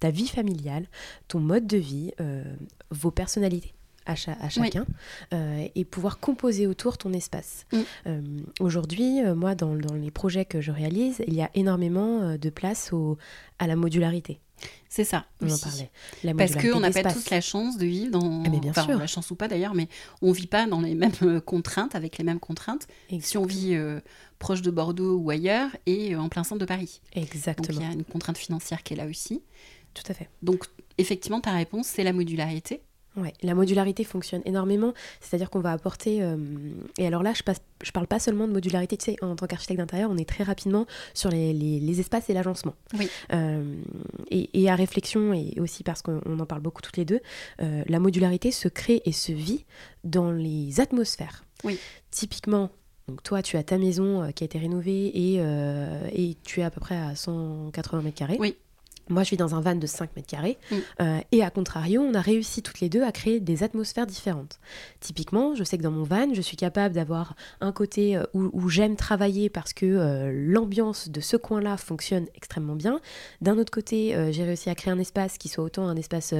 ta, 0.00 0.10
vie 0.10 0.26
familiale, 0.26 0.88
ton 1.28 1.38
mode 1.38 1.68
de 1.68 1.76
vie, 1.76 2.12
vos 2.90 3.10
personnalités 3.10 3.74
à, 4.06 4.14
chacun 4.14 4.86
et 5.74 5.84
pouvoir 5.84 6.18
composer 6.18 6.66
autour 6.66 6.96
ton 6.96 7.12
espace. 7.12 7.66
Mm. 7.72 8.40
Aujourd'hui, 8.60 9.22
moi, 9.36 9.54
dans, 9.54 9.74
dans, 9.74 9.94
les 9.94 10.10
projets 10.10 10.46
que 10.46 10.60
je 10.60 10.72
réalise, 10.72 11.22
il 11.26 11.34
y 11.34 11.42
a 11.42 11.50
énormément 11.54 12.38
de 12.38 12.50
place 12.50 12.92
au, 12.92 13.18
à 13.58 13.66
la 13.66 13.76
modularité. 13.76 14.40
C'est 14.88 15.04
ça. 15.04 15.26
On 15.40 15.50
en 15.50 15.58
parlait. 15.58 15.90
Parce 16.36 16.56
qu'on 16.56 16.80
n'a 16.80 16.90
pas 16.90 17.12
tous 17.12 17.30
la 17.30 17.40
chance 17.40 17.76
de 17.76 17.86
vivre 17.86 18.12
dans. 18.12 18.42
Ah, 18.44 18.48
bien 18.48 18.72
sûr. 18.72 18.98
La 18.98 19.06
chance 19.06 19.30
ou 19.30 19.34
pas 19.34 19.48
d'ailleurs, 19.48 19.74
mais 19.74 19.88
on 20.22 20.32
vit 20.32 20.46
pas 20.46 20.66
dans 20.66 20.80
les 20.80 20.94
mêmes 20.94 21.12
euh, 21.22 21.40
contraintes, 21.40 21.94
avec 21.94 22.18
les 22.18 22.24
mêmes 22.24 22.40
contraintes. 22.40 22.86
Si 23.20 23.36
on 23.36 23.44
vit 23.44 23.74
euh, 23.74 24.00
proche 24.38 24.62
de 24.62 24.70
Bordeaux 24.70 25.16
ou 25.18 25.30
ailleurs 25.30 25.70
et 25.86 26.14
euh, 26.14 26.20
en 26.20 26.28
plein 26.28 26.44
centre 26.44 26.60
de 26.60 26.64
Paris. 26.64 27.00
Exactement. 27.12 27.68
Donc 27.68 27.76
il 27.76 27.86
y 27.86 27.90
a 27.90 27.92
une 27.92 28.04
contrainte 28.04 28.38
financière 28.38 28.82
qui 28.82 28.94
est 28.94 28.96
là 28.96 29.06
aussi. 29.06 29.42
Tout 29.94 30.04
à 30.08 30.14
fait. 30.14 30.28
Donc 30.42 30.64
effectivement, 30.96 31.40
ta 31.40 31.52
réponse, 31.52 31.86
c'est 31.86 32.04
la 32.04 32.12
modularité. 32.12 32.82
Ouais, 33.18 33.32
la 33.42 33.54
modularité 33.54 34.04
fonctionne 34.04 34.42
énormément, 34.44 34.94
c'est-à-dire 35.20 35.50
qu'on 35.50 35.60
va 35.60 35.72
apporter. 35.72 36.22
Euh, 36.22 36.36
et 36.98 37.06
alors 37.06 37.22
là, 37.22 37.32
je, 37.34 37.42
passe, 37.42 37.60
je 37.82 37.90
parle 37.90 38.06
pas 38.06 38.18
seulement 38.18 38.46
de 38.46 38.52
modularité, 38.52 38.96
tu 38.96 39.06
sais, 39.06 39.16
en 39.22 39.34
tant 39.34 39.46
qu'architecte 39.46 39.78
d'intérieur, 39.78 40.10
on 40.10 40.16
est 40.16 40.28
très 40.28 40.44
rapidement 40.44 40.86
sur 41.14 41.30
les, 41.30 41.52
les, 41.52 42.00
espaces 42.00 42.30
et 42.30 42.34
l'agencement. 42.34 42.74
Oui. 42.96 43.08
Euh, 43.32 43.74
et, 44.30 44.70
à 44.70 44.74
réflexion, 44.74 45.32
et 45.32 45.54
aussi 45.58 45.82
parce 45.82 46.02
qu'on 46.02 46.38
en 46.38 46.46
parle 46.46 46.60
beaucoup 46.60 46.82
toutes 46.82 46.96
les 46.96 47.04
deux, 47.04 47.20
euh, 47.60 47.82
la 47.88 47.98
modularité 47.98 48.52
se 48.52 48.68
crée 48.68 49.02
et 49.04 49.12
se 49.12 49.32
vit 49.32 49.64
dans 50.04 50.30
les 50.30 50.80
atmosphères. 50.80 51.44
Oui. 51.64 51.78
Typiquement, 52.10 52.70
donc 53.08 53.22
toi, 53.22 53.42
tu 53.42 53.56
as 53.56 53.64
ta 53.64 53.78
maison 53.78 54.30
qui 54.32 54.44
a 54.44 54.46
été 54.46 54.58
rénovée 54.58 55.06
et, 55.06 55.36
et 56.12 56.36
tu 56.44 56.60
es 56.60 56.62
à 56.62 56.70
peu 56.70 56.80
près 56.80 56.96
à 56.96 57.16
180 57.16 58.02
mètres 58.02 58.16
carrés. 58.16 58.36
Oui. 58.38 58.56
Moi, 59.08 59.22
je 59.22 59.28
suis 59.28 59.36
dans 59.36 59.54
un 59.54 59.60
van 59.60 59.74
de 59.74 59.86
5 59.86 60.14
mètres 60.16 60.28
carrés. 60.28 60.58
Mm. 60.70 60.76
Euh, 61.00 61.20
et 61.32 61.42
à 61.42 61.50
contrario, 61.50 62.02
on 62.02 62.14
a 62.14 62.20
réussi 62.20 62.62
toutes 62.62 62.80
les 62.80 62.88
deux 62.88 63.02
à 63.02 63.12
créer 63.12 63.40
des 63.40 63.62
atmosphères 63.62 64.06
différentes. 64.06 64.58
Typiquement, 65.00 65.54
je 65.54 65.64
sais 65.64 65.78
que 65.78 65.82
dans 65.82 65.90
mon 65.90 66.02
van, 66.02 66.32
je 66.34 66.40
suis 66.40 66.56
capable 66.56 66.94
d'avoir 66.94 67.34
un 67.60 67.72
côté 67.72 68.16
euh, 68.16 68.24
où, 68.34 68.68
j'aime 68.68 68.96
travailler 68.96 69.48
parce 69.48 69.72
que 69.72 69.86
euh, 69.86 70.30
l'ambiance 70.32 71.08
de 71.08 71.20
ce 71.20 71.36
coin-là 71.36 71.76
fonctionne 71.76 72.26
extrêmement 72.34 72.76
bien. 72.76 73.00
D'un 73.40 73.58
autre 73.58 73.70
côté, 73.70 74.14
j'ai 74.30 74.44
réussi 74.44 74.68
à 74.70 74.74
créer 74.74 74.92
un 74.92 74.98
espace 74.98 75.38
qui 75.38 75.48
soit 75.48 75.64
autant 75.64 75.88
un 75.88 75.96
espace 75.96 76.34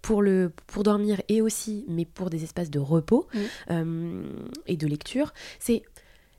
pour, 0.00 0.22
le, 0.22 0.52
pour 0.66 0.82
dormir 0.82 1.20
et 1.28 1.40
aussi, 1.40 1.84
mais 1.88 2.04
pour 2.04 2.30
des 2.30 2.42
espaces 2.44 2.70
de 2.70 2.78
repos 2.78 3.28
mm. 3.70 4.22
et 4.66 4.76
de 4.76 4.86
lecture. 4.86 5.32
C'est 5.58 5.82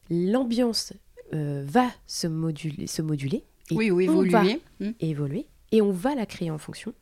l'ambiance 0.09 0.93
va 1.31 1.89
se 2.05 2.27
moduler, 2.27 2.87
se 2.87 3.01
moduler 3.01 3.43
Et 3.71 3.75
oui, 3.75 3.91
ou 3.91 4.01
évoluer. 4.01 4.61
Hmm. 4.79 4.91
évoluer 4.99 5.47
et 5.73 5.81
on 5.81 5.91
va 5.91 6.15
la 6.15 6.25
créer 6.25 6.51
en 6.51 6.57
fonction. 6.57 6.93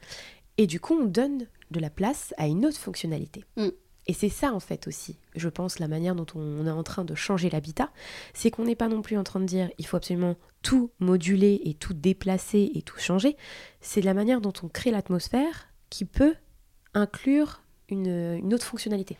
Et 0.57 0.65
du 0.65 0.79
coup, 0.79 0.95
on 0.95 1.05
donne 1.05 1.45
de 1.69 1.79
la 1.79 1.91
place 1.91 2.33
à 2.37 2.47
une 2.47 2.65
autre 2.65 2.79
fonctionnalité. 2.79 3.45
Mm. 3.57 3.67
Et 4.07 4.13
c'est 4.13 4.29
ça, 4.29 4.53
en 4.53 4.59
fait, 4.59 4.87
aussi, 4.87 5.17
je 5.35 5.47
pense, 5.47 5.77
la 5.77 5.87
manière 5.87 6.15
dont 6.15 6.25
on 6.33 6.65
est 6.65 6.71
en 6.71 6.81
train 6.81 7.05
de 7.05 7.13
changer 7.13 7.49
l'habitat. 7.49 7.91
C'est 8.33 8.49
qu'on 8.49 8.65
n'est 8.65 8.75
pas 8.75 8.87
non 8.87 9.01
plus 9.01 9.17
en 9.17 9.23
train 9.23 9.39
de 9.39 9.45
dire 9.45 9.69
il 9.77 9.85
faut 9.85 9.97
absolument 9.97 10.35
tout 10.63 10.89
moduler 10.99 11.61
et 11.65 11.75
tout 11.75 11.93
déplacer 11.93 12.71
et 12.73 12.81
tout 12.81 12.97
changer. 12.97 13.37
C'est 13.79 14.01
la 14.01 14.13
manière 14.13 14.41
dont 14.41 14.53
on 14.63 14.69
crée 14.69 14.89
l'atmosphère 14.89 15.67
qui 15.89 16.05
peut 16.05 16.35
inclure 16.93 17.61
une, 17.89 18.07
une 18.07 18.53
autre 18.53 18.65
fonctionnalité. 18.65 19.17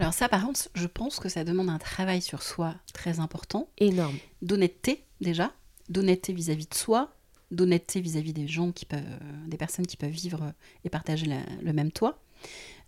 Alors 0.00 0.14
ça, 0.14 0.28
par 0.28 0.44
contre, 0.44 0.68
je 0.74 0.86
pense 0.86 1.20
que 1.20 1.28
ça 1.28 1.44
demande 1.44 1.68
un 1.68 1.78
travail 1.78 2.22
sur 2.22 2.42
soi 2.42 2.74
très 2.94 3.20
important, 3.20 3.68
Énorme. 3.78 4.16
d'honnêteté 4.42 5.04
déjà, 5.20 5.52
d'honnêteté 5.88 6.32
vis-à-vis 6.32 6.66
de 6.66 6.74
soi, 6.74 7.15
d'honnêteté 7.50 8.00
vis-à-vis 8.00 8.32
des 8.32 8.48
gens 8.48 8.72
qui 8.72 8.84
peuvent, 8.84 9.00
euh, 9.00 9.46
des 9.46 9.56
personnes 9.56 9.86
qui 9.86 9.96
peuvent 9.96 10.10
vivre 10.10 10.42
euh, 10.42 10.50
et 10.84 10.90
partager 10.90 11.26
le 11.62 11.72
même 11.72 11.92
toit. 11.92 12.20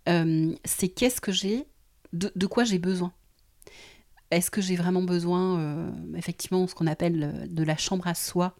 Euh, 0.07 0.53
c'est 0.65 0.89
qu'est-ce 0.89 1.21
que 1.21 1.31
j'ai, 1.31 1.65
de, 2.13 2.47
quoi 2.47 2.63
j'ai 2.63 2.79
besoin. 2.79 3.13
Est-ce 4.31 4.51
que 4.51 4.61
j'ai 4.61 4.75
vraiment 4.75 5.01
besoin, 5.01 5.59
euh, 5.59 5.91
effectivement, 6.15 6.67
ce 6.67 6.75
qu'on 6.75 6.87
appelle 6.87 7.47
de 7.49 7.63
la 7.63 7.77
chambre 7.77 8.07
à 8.07 8.13
soi, 8.13 8.55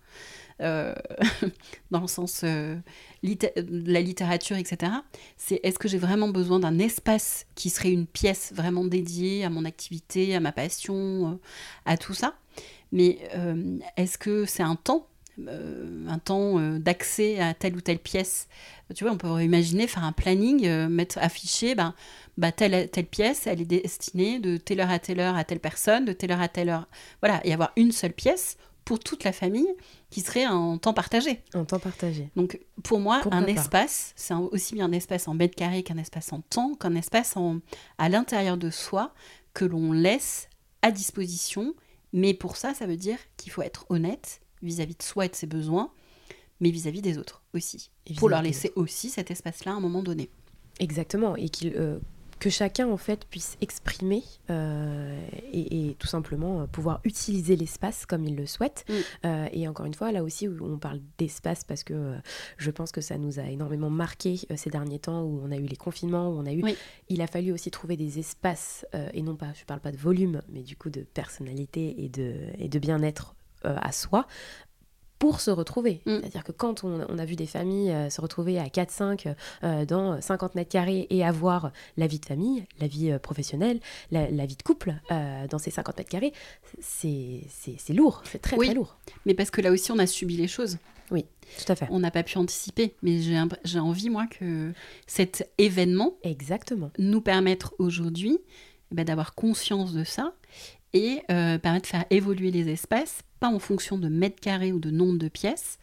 dans 0.60 2.02
le 2.02 2.08
sens 2.08 2.44
de 2.44 2.82
la 3.24 4.02
littérature, 4.02 4.58
etc. 4.58 4.92
C'est 5.38 5.62
est-ce 5.64 5.80
que 5.80 5.88
j'ai 5.88 5.98
vraiment 5.98 6.28
besoin 6.28 6.60
d'un 6.60 6.80
espace 6.80 7.46
qui 7.56 7.70
serait 7.70 7.94
une 7.94 8.06
pièce 8.06 8.52
vraiment 8.54 8.84
dédiée 8.84 9.46
à 9.46 9.50
mon 9.50 9.64
activité, 9.64 10.36
à 10.36 10.42
ma 10.42 10.52
passion, 10.52 11.40
à 11.86 11.96
tout 11.96 12.14
ça? 12.14 12.36
Mais 12.92 13.20
est-ce 13.96 14.18
que 14.18 14.44
c'est 14.44 14.64
un 14.64 14.76
temps 14.76 15.09
un 15.48 16.20
temps 16.20 16.60
euh, 16.60 16.80
d'accès 16.80 17.40
à 17.40 17.54
telle 17.54 17.76
ou 17.76 17.82
telle 17.82 18.00
pièce. 18.00 18.48
Tu 18.96 19.04
vois, 19.04 19.14
on 19.14 19.18
peut 19.18 19.44
imaginer 19.44 19.88
faire 19.88 20.04
un 20.04 20.12
planning, 20.12 20.66
euh, 20.66 20.90
mettre 20.90 21.20
affiché, 21.20 21.76
ben, 21.76 21.94
bah, 22.38 22.52
telle, 22.52 22.90
telle 22.90 23.06
pièce, 23.06 23.48
elle 23.48 23.62
est 23.62 23.66
destinée 23.66 24.40
de 24.40 24.58
telle 24.58 24.80
heure 24.80 24.90
à 24.90 25.00
telle 25.00 25.20
heure 25.20 25.36
à 25.36 25.44
telle 25.44 25.60
personne, 25.60 26.06
de 26.06 26.14
telle 26.14 26.32
heure 26.32 26.42
à 26.42 26.48
telle 26.48 26.70
heure. 26.70 26.88
Voilà, 27.22 27.40
et 27.46 27.54
avoir 27.54 27.72
une 27.76 27.92
seule 27.92 28.14
pièce 28.14 28.58
pour 28.86 29.00
toute 29.00 29.24
la 29.24 29.32
famille 29.32 29.68
qui 30.10 30.22
serait 30.22 30.48
en 30.48 30.80
temps 30.80 30.96
partagé. 30.96 31.44
En 31.54 31.64
temps 31.64 31.78
partagé. 31.78 32.32
Donc, 32.36 32.60
pour 32.84 33.00
moi, 33.00 33.20
Pourquoi 33.22 33.40
un 33.40 33.44
pas 33.44 33.52
espace, 33.52 34.14
c'est 34.16 34.34
aussi 34.34 34.74
bien 34.74 34.86
un 34.86 34.92
espace 34.92 35.28
en 35.28 35.36
mètre 35.36 35.56
carré 35.56 35.84
qu'un 35.84 35.98
espace 35.98 36.34
en 36.34 36.42
temps, 36.42 36.74
qu'un 36.74 36.96
espace 36.96 37.38
en, 37.38 37.60
à 38.00 38.10
l'intérieur 38.10 38.58
de 38.58 38.72
soi 38.72 39.14
que 39.54 39.66
l'on 39.66 39.92
laisse 39.92 40.50
à 40.82 40.92
disposition. 40.92 41.76
Mais 42.14 42.34
pour 42.34 42.56
ça, 42.56 42.74
ça 42.74 42.88
veut 42.88 42.98
dire 42.98 43.20
qu'il 43.38 43.52
faut 43.52 43.62
être 43.62 43.86
honnête 43.90 44.42
vis-à-vis 44.62 44.96
de 44.96 45.04
soi 45.04 45.26
et 45.26 45.30
de 45.30 45.36
ses 45.36 45.48
besoins, 45.48 45.92
mais 46.60 46.72
vis-à-vis 46.72 47.02
des 47.02 47.18
autres 47.18 47.42
aussi. 47.54 47.90
Pour 48.18 48.30
leur 48.30 48.42
laisser 48.42 48.72
aussi 48.76 49.10
cet 49.10 49.32
espace-là 49.32 49.72
à 49.72 49.76
un 49.76 49.80
moment 49.80 50.04
donné. 50.04 50.30
Exactement, 50.80 51.36
et 51.36 51.50
qu'il, 51.50 51.74
euh, 51.76 52.00
que 52.40 52.50
chacun 52.50 52.88
en 52.88 52.98
fait 52.98 53.26
puisse 53.26 53.58
exprimer 53.62 54.24
euh, 54.50 55.22
et, 55.52 55.90
et 55.90 55.96
tout 55.96 56.08
simplement 56.08 56.62
euh, 56.62 56.66
pouvoir 56.68 57.02
utiliser 57.04 57.56
l'espace 57.56 58.06
comme 58.06 58.24
il 58.24 58.36
le 58.36 58.46
souhaite. 58.46 58.86
Mm. 58.88 58.94
Euh, 59.26 59.48
et 59.52 59.68
encore 59.68 59.86
une 59.86 59.94
fois, 59.94 60.12
là 60.12 60.24
aussi 60.24 60.48
où 60.48 60.58
on 60.62 60.78
parle 60.78 61.02
d'espace 61.18 61.64
parce 61.64 61.84
que 61.84 62.16
je 62.58 62.72
pense 62.72 62.92
que 62.92 63.02
ça 63.02 63.18
nous 63.18 63.40
a 63.40 63.44
énormément 63.44 63.90
marqué 63.90 64.40
ces 64.56 64.70
derniers 64.70 65.00
temps 65.00 65.24
où 65.24 65.42
on 65.44 65.52
a 65.52 65.58
eu 65.58 65.66
les 65.66 65.76
confinements, 65.76 66.30
où 66.30 66.40
on 66.40 66.46
a 66.46 66.54
eu, 66.54 66.64
Oui. 66.64 66.78
il 67.10 67.22
a 67.22 67.28
fallu 67.28 67.52
aussi 67.52 67.72
trouver 67.72 67.98
des 67.98 68.20
espaces 68.20 68.86
et 69.14 69.22
non 69.22 69.36
pas, 69.36 69.52
je 69.54 69.66
parle 69.66 69.82
pas 69.82 69.92
de 69.92 69.98
volume, 69.98 70.42
mais 70.50 70.64
du 70.64 70.76
coup 70.76 70.90
de 70.90 71.02
personnalité 71.02 72.04
et 72.04 72.10
de, 72.10 72.36
et 72.58 72.70
de 72.70 72.80
bien-être 72.80 73.36
euh, 73.66 73.76
à 73.82 73.92
soi 73.92 74.28
pour 75.20 75.42
se 75.42 75.52
retrouver. 75.52 76.02
Mm. 76.06 76.20
C'est-à-dire 76.22 76.44
que 76.46 76.54
quand 76.54 76.84
on, 76.84 77.06
on 77.08 77.18
a 77.18 77.26
vu 77.26 77.36
des 77.36 77.46
familles 77.46 77.92
euh, 77.92 78.10
se 78.10 78.22
retrouver 78.22 78.58
à 78.58 78.68
4-5 78.68 79.36
euh, 79.64 79.86
dans 79.86 80.20
50 80.22 80.56
mètres 80.56 80.72
carrés 80.72 81.08
et 81.10 81.26
avoir 81.26 81.72
la 81.98 82.08
vie 82.08 82.20
de 82.20 82.26
famille, 82.26 82.66
la 82.80 82.88
vie 82.88 83.12
euh, 83.12 83.20
professionnelle, 83.20 83.82
la, 84.12 84.32
la 84.32 84.46
vie 84.46 84.56
de 84.56 84.64
couple 84.64 84.94
dans 85.10 85.60
ces 85.60 85.72
50 85.72 85.98
mètres 85.98 86.10
carrés, 86.10 86.34
c'est 86.80 87.44
lourd, 87.90 88.24
c'est 88.26 88.40
très 88.40 88.56
Oui. 88.58 88.68
très 88.68 88.76
lourd. 88.76 88.98
Mais 89.26 89.34
parce 89.34 89.52
que 89.52 89.62
là 89.62 89.72
aussi, 89.72 89.92
on 89.92 90.00
a 90.00 90.08
subi 90.08 90.38
les 90.38 90.48
choses. 90.48 90.78
Tout 91.58 91.72
à 91.72 91.76
fait. 91.76 91.88
On 91.90 92.00
n'a 92.00 92.12
pas 92.12 92.24
pu 92.24 92.38
anticiper. 92.38 92.96
Mais 93.02 93.20
j'ai 93.64 93.80
envie, 93.80 94.10
moi, 94.10 94.28
que 94.28 94.72
cet 95.08 95.50
événement 95.58 96.14
Exactement. 96.24 96.92
nous 96.98 97.22
permettre 97.22 97.74
aujourd'hui 97.80 98.38
eh 98.92 98.96
ben, 98.96 99.06
d'avoir 99.06 99.36
conscience 99.36 99.94
de 99.94 100.04
ça 100.04 100.34
et 100.94 101.22
euh, 101.32 101.58
permettre 101.58 101.84
de 101.84 101.88
faire 101.90 102.06
évoluer 102.10 102.52
les 102.52 102.70
espaces, 102.70 103.22
pas 103.40 103.48
en 103.50 103.60
fonction 103.60 103.98
de 103.98 104.08
mètres 104.10 104.40
carrés 104.40 104.72
ou 104.74 104.80
de 104.80 104.90
nombre 104.92 105.18
de 105.20 105.28
pièces, 105.28 105.78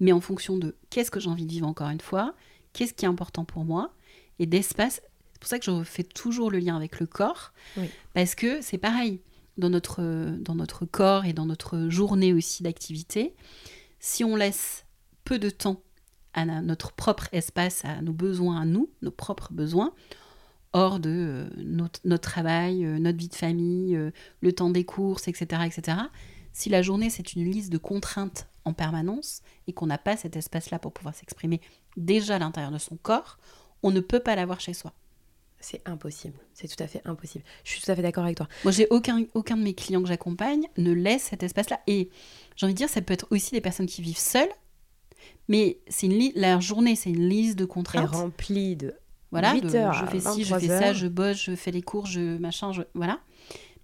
mais 0.00 0.12
en 0.12 0.20
fonction 0.20 0.56
de 0.58 0.74
qu'est-ce 0.90 1.10
que 1.10 1.20
j'ai 1.20 1.28
envie 1.30 1.46
de 1.46 1.50
vivre 1.50 1.66
encore 1.66 1.88
une 1.90 2.00
fois, 2.00 2.34
qu'est-ce 2.72 2.94
qui 2.94 3.04
est 3.04 3.08
important 3.08 3.44
pour 3.44 3.64
moi, 3.64 3.92
et 4.38 4.46
d'espace. 4.46 5.00
C'est 5.32 5.38
pour 5.40 5.48
ça 5.48 5.58
que 5.58 5.64
je 5.64 5.82
fais 5.84 6.02
toujours 6.04 6.50
le 6.50 6.58
lien 6.58 6.76
avec 6.76 7.00
le 7.00 7.06
corps, 7.06 7.52
Oui. 7.76 7.88
parce 8.14 8.34
que 8.34 8.60
c'est 8.62 8.78
pareil, 8.78 9.20
dans 9.58 9.70
notre, 9.70 10.02
dans 10.40 10.54
notre 10.54 10.84
corps 10.84 11.24
et 11.26 11.32
dans 11.32 11.46
notre 11.46 11.88
journée 11.88 12.32
aussi 12.32 12.62
d'activité, 12.62 13.34
si 14.00 14.24
on 14.24 14.36
laisse 14.36 14.84
peu 15.24 15.38
de 15.38 15.50
temps 15.50 15.80
à 16.32 16.44
notre 16.44 16.92
propre 16.92 17.28
espace, 17.30 17.84
à 17.84 18.02
nos 18.02 18.12
besoins 18.12 18.60
à 18.60 18.64
nous, 18.64 18.90
nos 19.02 19.12
propres 19.12 19.52
besoins, 19.52 19.92
hors 20.74 21.00
de 21.00 21.10
euh, 21.10 21.48
notre, 21.56 22.00
notre 22.04 22.28
travail, 22.28 22.84
euh, 22.84 22.98
notre 22.98 23.16
vie 23.16 23.28
de 23.28 23.34
famille, 23.34 23.96
euh, 23.96 24.10
le 24.40 24.52
temps 24.52 24.70
des 24.70 24.84
courses, 24.84 25.28
etc., 25.28 25.62
etc. 25.64 25.98
Si 26.52 26.68
la 26.68 26.82
journée, 26.82 27.08
c'est 27.08 27.32
une 27.32 27.50
liste 27.50 27.72
de 27.72 27.78
contraintes 27.78 28.48
en 28.64 28.74
permanence 28.74 29.40
et 29.66 29.72
qu'on 29.72 29.86
n'a 29.86 29.98
pas 29.98 30.16
cet 30.16 30.36
espace-là 30.36 30.78
pour 30.78 30.92
pouvoir 30.92 31.14
s'exprimer 31.14 31.60
déjà 31.96 32.36
à 32.36 32.38
l'intérieur 32.38 32.72
de 32.72 32.78
son 32.78 32.96
corps, 32.96 33.38
on 33.82 33.90
ne 33.90 34.00
peut 34.00 34.20
pas 34.20 34.36
l'avoir 34.36 34.60
chez 34.60 34.74
soi. 34.74 34.92
C'est 35.60 35.80
impossible. 35.86 36.38
C'est 36.52 36.68
tout 36.68 36.82
à 36.82 36.86
fait 36.86 37.00
impossible. 37.04 37.44
Je 37.62 37.70
suis 37.70 37.80
tout 37.80 37.90
à 37.90 37.96
fait 37.96 38.02
d'accord 38.02 38.24
avec 38.24 38.36
toi. 38.36 38.48
Moi, 38.64 38.72
j'ai 38.72 38.86
aucun, 38.90 39.24
aucun 39.32 39.56
de 39.56 39.62
mes 39.62 39.74
clients 39.74 40.02
que 40.02 40.08
j'accompagne 40.08 40.66
ne 40.76 40.92
laisse 40.92 41.22
cet 41.22 41.42
espace-là. 41.42 41.80
Et 41.86 42.10
j'ai 42.56 42.66
envie 42.66 42.74
de 42.74 42.78
dire, 42.78 42.88
ça 42.88 43.00
peut 43.00 43.14
être 43.14 43.26
aussi 43.30 43.52
des 43.52 43.60
personnes 43.60 43.86
qui 43.86 44.02
vivent 44.02 44.18
seules, 44.18 44.50
mais 45.48 45.78
c'est 45.88 46.06
une 46.06 46.32
la 46.34 46.60
journée, 46.60 46.96
c'est 46.96 47.10
une 47.10 47.28
liste 47.28 47.58
de 47.58 47.64
Et 47.64 47.68
contraintes. 47.68 48.10
rempli 48.10 48.76
de 48.76 48.94
Voilà, 49.40 49.54
8 49.54 49.60
de- 49.62 49.74
heures 49.76 49.92
je 49.94 50.06
fais 50.06 50.20
ci, 50.20 50.44
je 50.44 50.54
23 50.54 50.60
fais 50.60 50.66
ça, 50.68 50.92
je 50.92 51.06
bosse, 51.06 51.42
je 51.42 51.54
fais 51.56 51.70
les 51.70 51.82
cours, 51.82 52.06
je 52.06 52.38
machin, 52.38 52.72
je, 52.72 52.82
voilà. 52.94 53.20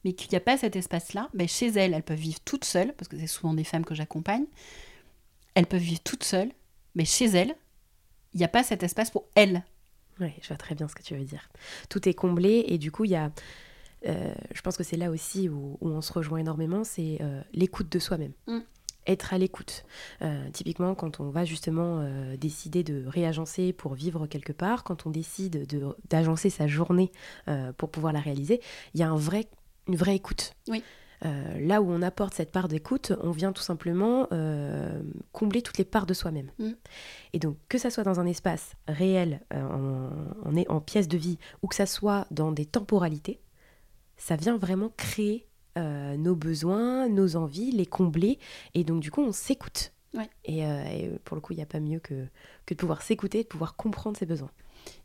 Mais 0.05 0.15
qu'il 0.15 0.31
n'y 0.31 0.37
a 0.37 0.41
pas 0.41 0.57
cet 0.57 0.77
espace-là, 0.77 1.29
ben 1.35 1.47
chez 1.47 1.67
elles, 1.69 1.93
elles 1.93 2.03
peuvent 2.03 2.17
vivre 2.19 2.41
toutes 2.45 2.65
seules, 2.65 2.95
parce 2.95 3.09
que 3.09 3.19
c'est 3.19 3.27
souvent 3.27 3.53
des 3.53 3.65
femmes 3.65 3.85
que 3.85 3.95
j'accompagne. 3.95 4.45
Elles 5.55 5.67
peuvent 5.67 5.81
vivre 5.81 6.01
toutes 6.03 6.25
seules, 6.25 6.51
mais 6.95 7.05
chez 7.05 7.27
elles, 7.27 7.55
il 8.33 8.39
n'y 8.39 8.45
a 8.45 8.49
pas 8.49 8.63
cet 8.63 8.83
espace 8.83 9.11
pour 9.11 9.27
elles. 9.35 9.63
Oui, 10.21 10.29
je 10.41 10.49
vois 10.49 10.57
très 10.57 10.75
bien 10.75 10.87
ce 10.89 10.95
que 10.95 11.03
tu 11.03 11.15
veux 11.15 11.25
dire. 11.25 11.49
Tout 11.89 12.09
est 12.09 12.15
comblé 12.15 12.65
et 12.69 12.79
du 12.79 12.91
coup, 12.93 13.05
il 13.05 13.11
y 13.11 13.17
a. 13.17 13.31
euh, 14.07 14.33
je 14.55 14.61
pense 14.63 14.77
que 14.77 14.85
c'est 14.85 14.97
là 14.97 15.11
aussi 15.11 15.49
où, 15.49 15.77
où 15.81 15.89
on 15.89 16.01
se 16.01 16.13
rejoint 16.13 16.39
énormément, 16.39 16.85
c'est 16.85 17.19
euh, 17.21 17.43
l'écoute 17.53 17.91
de 17.91 17.99
soi-même. 17.99 18.33
Mm. 18.47 18.59
Être 19.07 19.33
à 19.33 19.39
l'écoute. 19.39 19.85
Euh, 20.23 20.51
typiquement, 20.53 20.95
quand 20.95 21.21
on 21.21 21.31
va 21.31 21.45
justement 21.45 22.01
euh, 22.01 22.37
décider 22.37 22.85
de 22.85 23.07
réagencer 23.07 23.73
pour 23.73 23.95
vivre 23.95 24.27
quelque 24.27 24.53
part, 24.53 24.85
quand 24.85 25.07
on 25.07 25.11
décide 25.11 25.67
de- 25.67 25.97
d'agencer 26.09 26.51
sa 26.51 26.67
journée 26.67 27.11
euh, 27.49 27.73
pour 27.73 27.91
pouvoir 27.91 28.13
la 28.13 28.21
réaliser, 28.21 28.61
il 28.95 29.01
y 29.01 29.03
a 29.03 29.11
un 29.11 29.17
vrai, 29.17 29.47
une 29.89 29.97
vraie 29.97 30.17
écoute. 30.17 30.55
Oui. 30.69 30.83
Là 31.23 31.83
où 31.83 31.91
on 31.91 32.01
apporte 32.01 32.33
cette 32.33 32.51
part 32.51 32.67
d'écoute, 32.67 33.13
on 33.23 33.31
vient 33.31 33.53
tout 33.53 33.61
simplement 33.61 34.27
combler 35.33 35.61
toutes 35.61 35.77
les 35.77 35.85
parts 35.85 36.07
de 36.07 36.15
soi-même. 36.15 36.51
Mm. 36.59 36.71
Et 37.35 37.39
donc, 37.39 37.59
que 37.69 37.77
ça 37.77 37.91
soit 37.91 38.05
dans 38.05 38.21
un 38.21 38.27
espace 38.27 38.73
réel, 38.89 39.43
en, 39.55 40.09
en, 40.47 40.57
en 40.67 40.81
pièce 40.81 41.09
de 41.09 41.19
vie, 41.19 41.37
ou 41.61 41.67
que 41.67 41.75
ça 41.75 41.85
soit 41.85 42.27
dans 42.31 42.53
des 42.53 42.65
temporalités, 42.65 43.39
ça 44.17 44.37
vient 44.37 44.57
vraiment 44.57 44.91
créer 44.97 45.47
euh, 45.79 46.17
nos 46.17 46.35
besoins, 46.35 47.09
nos 47.09 47.37
envies, 47.37 47.71
les 47.71 47.87
combler. 47.87 48.39
Et 48.75 48.85
donc, 48.85 49.01
du 49.01 49.11
coup, 49.11 49.23
on 49.23 49.33
s'écoute. 49.33 49.93
Ouais. 50.15 50.29
Et, 50.45 50.67
euh, 50.67 50.85
et 50.85 51.11
pour 51.25 51.37
le 51.37 51.41
coup, 51.41 51.53
il 51.53 51.57
n'y 51.57 51.63
a 51.63 51.67
pas 51.67 51.81
mieux 51.81 52.01
que, 52.01 52.27
que 52.67 52.75
de 52.75 52.79
pouvoir 52.79 53.03
s'écouter, 53.03 53.43
de 53.43 53.49
pouvoir 53.49 53.77
comprendre 53.77 54.17
ses 54.17 54.27
besoins 54.27 54.51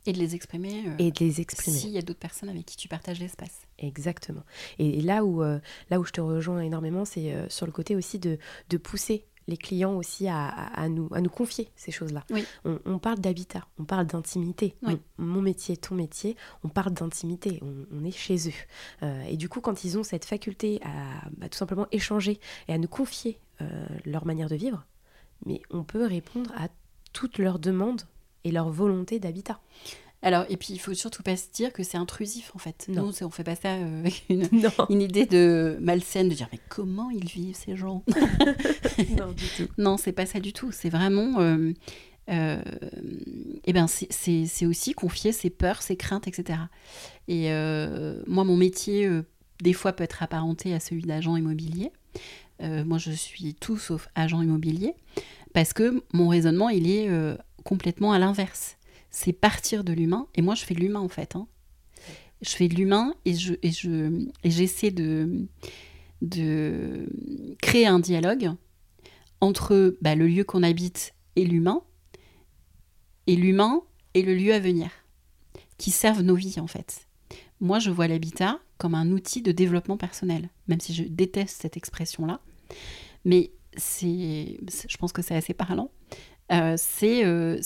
Et 0.04 0.12
de 0.12 0.18
les 0.18 0.34
exprimer. 0.34 0.84
euh, 0.88 0.94
et 0.98 1.12
de 1.12 1.18
les 1.20 1.40
exprimer. 1.40 1.76
S'il 1.76 1.90
y 1.90 1.98
a 1.98 2.02
d'autres 2.02 2.18
personnes 2.18 2.48
avec 2.48 2.66
qui 2.66 2.76
tu 2.76 2.88
partages 2.88 3.20
l'espace. 3.20 3.62
Exactement. 3.78 4.42
Et, 4.80 5.00
là, 5.02 5.24
où, 5.24 5.42
là 5.42 6.00
où 6.00 6.04
je 6.04 6.10
te 6.12 6.20
rejoins 6.20 6.60
énormément, 6.60 7.04
c'est 7.04 7.32
sur 7.48 7.66
le 7.66 7.72
côté 7.72 7.94
aussi 7.94 8.18
de, 8.18 8.38
de 8.68 8.76
pousser 8.78 9.24
les 9.48 9.56
clients 9.56 9.94
aussi 9.94 10.28
à, 10.28 10.46
à- 10.48 10.80
à 10.82 10.88
nous, 10.88 11.08
à 11.12 11.20
nous 11.20 11.30
confier 11.30 11.68
ces 11.76 11.92
choses-là. 11.92 12.24
Oui. 12.30 12.44
On, 12.64 12.78
on 12.84 12.98
parle 12.98 13.18
d'habitat, 13.20 13.66
on 13.78 13.84
parle 13.84 14.06
d'intimité. 14.06 14.74
Oui. 14.82 14.98
Mon, 15.18 15.40
métier, 15.42 15.76
ton 15.76 15.94
métier, 15.94 16.36
on 16.64 16.68
parle 16.68 16.92
d'intimité, 16.92 17.60
on, 17.62 17.86
on 17.96 18.04
est 18.04 18.10
chez 18.10 18.48
eux. 18.48 18.52
Euh, 19.02 19.22
et 19.24 19.36
du 19.36 19.48
coup, 19.48 19.60
quand 19.60 19.84
ils 19.84 19.98
ont 19.98 20.02
cette 20.02 20.24
faculté 20.24 20.80
à 20.84 21.28
bah, 21.36 21.48
tout 21.48 21.58
simplement 21.58 21.86
échanger 21.92 22.40
et 22.68 22.72
à 22.72 22.78
nous 22.78 22.88
confier 22.88 23.38
euh, 23.60 23.86
leur 24.04 24.26
manière 24.26 24.48
de 24.48 24.56
vivre, 24.56 24.84
mais 25.44 25.60
on 25.70 25.84
peut 25.84 26.04
répondre 26.06 26.50
à 26.56 26.68
toutes 27.12 27.38
leurs 27.38 27.58
demandes 27.58 28.02
et 28.44 28.50
leur 28.52 28.68
volonté 28.70 29.18
d'habitat. 29.18 29.60
Alors, 30.26 30.44
et 30.48 30.56
puis 30.56 30.70
il 30.72 30.78
faut 30.80 30.92
surtout 30.92 31.22
pas 31.22 31.36
se 31.36 31.46
dire 31.52 31.72
que 31.72 31.84
c'est 31.84 31.98
intrusif 31.98 32.50
en 32.56 32.58
fait. 32.58 32.86
Non. 32.88 33.06
Nous, 33.06 33.22
on 33.22 33.30
fait 33.30 33.44
pas 33.44 33.54
ça 33.54 33.74
euh, 33.74 34.00
avec 34.00 34.24
une, 34.28 35.00
idée 35.00 35.24
de 35.24 35.78
malsaine 35.80 36.28
de 36.28 36.34
dire 36.34 36.48
mais 36.50 36.58
comment 36.68 37.10
ils 37.10 37.28
vivent 37.28 37.54
ces 37.54 37.76
gens? 37.76 38.02
Non 39.16 39.30
du 39.30 39.44
tout. 39.56 39.70
Non, 39.78 39.96
c'est 39.96 40.10
pas 40.10 40.26
ça 40.26 40.40
du 40.40 40.52
tout. 40.52 40.72
C'est 40.72 40.88
vraiment. 40.88 41.38
euh, 41.40 41.72
euh, 42.28 42.60
eh 43.66 43.72
ben, 43.72 43.86
c'est- 43.86 44.66
aussi 44.66 44.94
confier 44.94 45.30
ses 45.30 45.48
peurs, 45.48 45.80
ses 45.80 45.96
craintes, 45.96 46.26
etc. 46.26 46.58
Et 47.28 47.50
moi, 48.26 48.42
mon 48.42 48.56
métier, 48.56 49.08
des 49.62 49.74
fois, 49.74 49.92
peut 49.92 50.02
être 50.02 50.24
apparenté 50.24 50.74
à 50.74 50.80
celui 50.80 51.02
d'agent 51.02 51.36
immobilier. 51.36 51.92
Moi, 52.60 52.98
je 52.98 53.12
suis 53.12 53.54
tout 53.54 53.78
sauf 53.78 54.08
agent 54.16 54.42
immobilier 54.42 54.94
parce 55.54 55.72
que 55.72 56.02
mon 56.12 56.26
raisonnement, 56.26 56.68
il 56.68 56.90
est 56.90 57.08
complètement 57.62 58.10
à 58.10 58.18
l'inverse. 58.18 58.76
C'est 59.18 59.32
partir 59.32 59.82
de 59.82 59.94
l'humain. 59.94 60.26
Et 60.34 60.42
moi, 60.42 60.54
je 60.54 60.62
fais 60.62 60.74
de 60.74 60.80
l'humain, 60.80 61.00
en 61.00 61.08
fait. 61.08 61.36
hein. 61.36 61.46
Je 62.42 62.50
fais 62.50 62.68
de 62.68 62.74
l'humain 62.74 63.14
et 63.24 63.32
je 63.34 63.54
et 63.62 63.72
je 63.72 64.26
et 64.44 64.50
j'essaie 64.50 64.90
de 64.90 65.48
créer 67.62 67.86
un 67.86 67.98
dialogue 67.98 68.50
entre 69.40 69.96
bah, 70.02 70.14
le 70.14 70.26
lieu 70.26 70.44
qu'on 70.44 70.62
habite 70.62 71.14
et 71.34 71.46
l'humain, 71.46 71.80
et 73.26 73.36
l'humain 73.36 73.80
et 74.12 74.20
le 74.20 74.34
lieu 74.34 74.52
à 74.52 74.58
venir, 74.60 74.90
qui 75.78 75.90
servent 75.90 76.20
nos 76.20 76.34
vies 76.34 76.60
en 76.60 76.66
fait. 76.66 77.08
Moi, 77.60 77.78
je 77.78 77.90
vois 77.90 78.06
l'habitat 78.06 78.60
comme 78.76 78.94
un 78.94 79.10
outil 79.12 79.40
de 79.40 79.50
développement 79.50 79.96
personnel, 79.96 80.50
même 80.68 80.80
si 80.80 80.92
je 80.92 81.04
déteste 81.04 81.62
cette 81.62 81.78
expression-là, 81.78 82.40
mais 83.24 83.50
c'est- 83.78 84.58
je 84.88 84.96
pense 84.98 85.12
que 85.14 85.22
c'est 85.22 85.34
assez 85.36 85.54
parlant. 85.54 85.90
Euh, 86.52 86.74
c'est, 86.78 87.24
euh, 87.24 87.60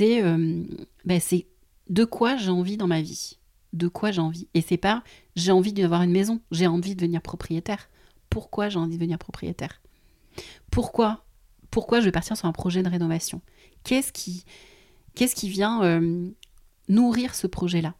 euh, 0.00 0.64
bah, 1.04 1.20
c'est 1.20 1.46
de 1.88 2.04
quoi 2.04 2.36
j'ai 2.36 2.50
envie 2.50 2.76
dans 2.76 2.88
ma 2.88 3.00
vie, 3.00 3.38
de 3.72 3.86
quoi 3.86 4.10
j'ai 4.10 4.20
envie, 4.20 4.48
et 4.54 4.62
c'est 4.62 4.76
pas 4.76 5.04
j'ai 5.36 5.52
envie 5.52 5.72
d'avoir 5.72 6.02
une 6.02 6.10
maison, 6.10 6.40
j'ai 6.50 6.66
envie 6.66 6.94
de 6.96 7.00
devenir 7.00 7.22
propriétaire. 7.22 7.88
Pourquoi 8.28 8.68
j'ai 8.68 8.78
envie 8.78 8.96
de 8.96 8.96
devenir 8.96 9.18
propriétaire? 9.18 9.80
Pourquoi 10.70 11.24
pourquoi 11.70 12.00
je 12.00 12.06
vais 12.06 12.12
partir 12.12 12.36
sur 12.36 12.46
un 12.46 12.52
projet 12.52 12.82
de 12.82 12.88
rénovation? 12.88 13.42
Qu'est-ce 13.84 14.12
qui 14.12 14.44
qu'est-ce 15.14 15.36
qui 15.36 15.48
vient 15.48 16.00
nourrir 16.88 17.34
ce 17.34 17.46
projet-là? 17.46 17.94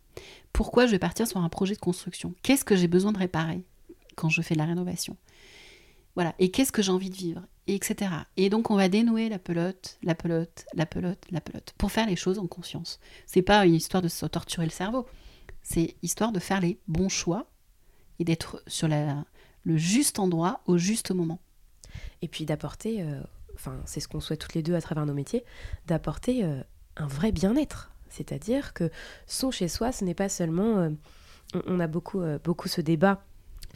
Pourquoi 0.52 0.87
je 0.87 0.92
vais 0.92 0.99
partir 0.99 1.28
sur 1.28 1.38
un 1.38 1.49
projet 1.49 1.75
de 1.75 1.80
construction? 1.80 2.35
Qu'est-ce 2.42 2.64
que 2.64 2.75
j'ai 2.75 2.88
besoin 2.88 3.12
de 3.12 3.18
réparer 3.18 3.62
quand 4.16 4.28
je 4.28 4.42
fais 4.42 4.54
de 4.54 4.59
la 4.59 4.64
rénovation? 4.64 5.16
Voilà. 6.16 6.35
Et 6.38 6.50
qu'est-ce 6.50 6.73
que 6.73 6.83
j'ai 6.83 6.92
envie 6.92 7.11
de 7.11 7.16
vivre? 7.16 7.42
Etc. 7.68 8.11
Et 8.37 8.49
donc 8.49 8.70
on 8.70 8.76
va 8.76 8.88
dénouer 8.88 9.28
la 9.28 9.38
pelote, 9.40 9.99
la 10.02 10.14
pelote, 10.14 10.66
la 10.75 10.87
pelote, 10.87 11.25
la 11.30 11.40
pelote, 11.40 11.75
pour 11.76 11.90
faire 11.90 12.06
les 12.06 12.14
choses 12.14 12.38
en 12.38 12.46
conscience. 12.46 13.00
C'est 13.26 13.42
pas 13.42 13.66
une 13.66 13.75
histoire 13.75 14.02
de 14.02 14.08
se 14.08 14.25
torturer 14.26 14.66
le 14.66 14.70
cerveau. 14.70 15.06
C'est 15.62 15.96
histoire 16.02 16.30
de 16.30 16.38
faire 16.38 16.61
les 16.61 16.78
bons 16.87 17.08
choix 17.08 17.50
et 18.20 18.25
d'être 18.25 18.62
sur 18.68 18.88
le 18.88 19.76
juste 19.76 20.20
endroit 20.20 20.61
au 20.66 20.78
juste 20.78 21.11
moment. 21.11 21.40
Et 22.23 22.28
puis 22.28 22.44
d'apporter, 22.44 23.02
euh, 23.02 23.20
enfin 23.56 23.80
c'est 23.85 23.99
ce 23.99 24.06
qu'on 24.06 24.20
souhaite 24.20 24.40
toutes 24.40 24.54
les 24.54 24.62
deux 24.62 24.76
à 24.76 24.80
travers 24.80 25.04
nos 25.04 25.14
métiers, 25.14 25.44
d'apporter 25.87 26.44
euh, 26.44 26.62
un 26.96 27.08
vrai 27.08 27.32
bien-être. 27.32 27.90
C'est-à-dire 28.08 28.75
que 28.75 28.90
son 29.26 29.50
chez 29.50 29.66
soi, 29.66 29.90
ce 29.90 30.04
n'est 30.04 30.14
pas 30.14 30.28
seulement... 30.28 30.78
euh, 30.78 30.90
on, 31.52 31.62
on 31.66 31.80
a 31.80 31.88
beaucoup, 31.88 32.23
beaucoup 32.44 32.68
ce 32.68 32.80
débat 32.80 33.25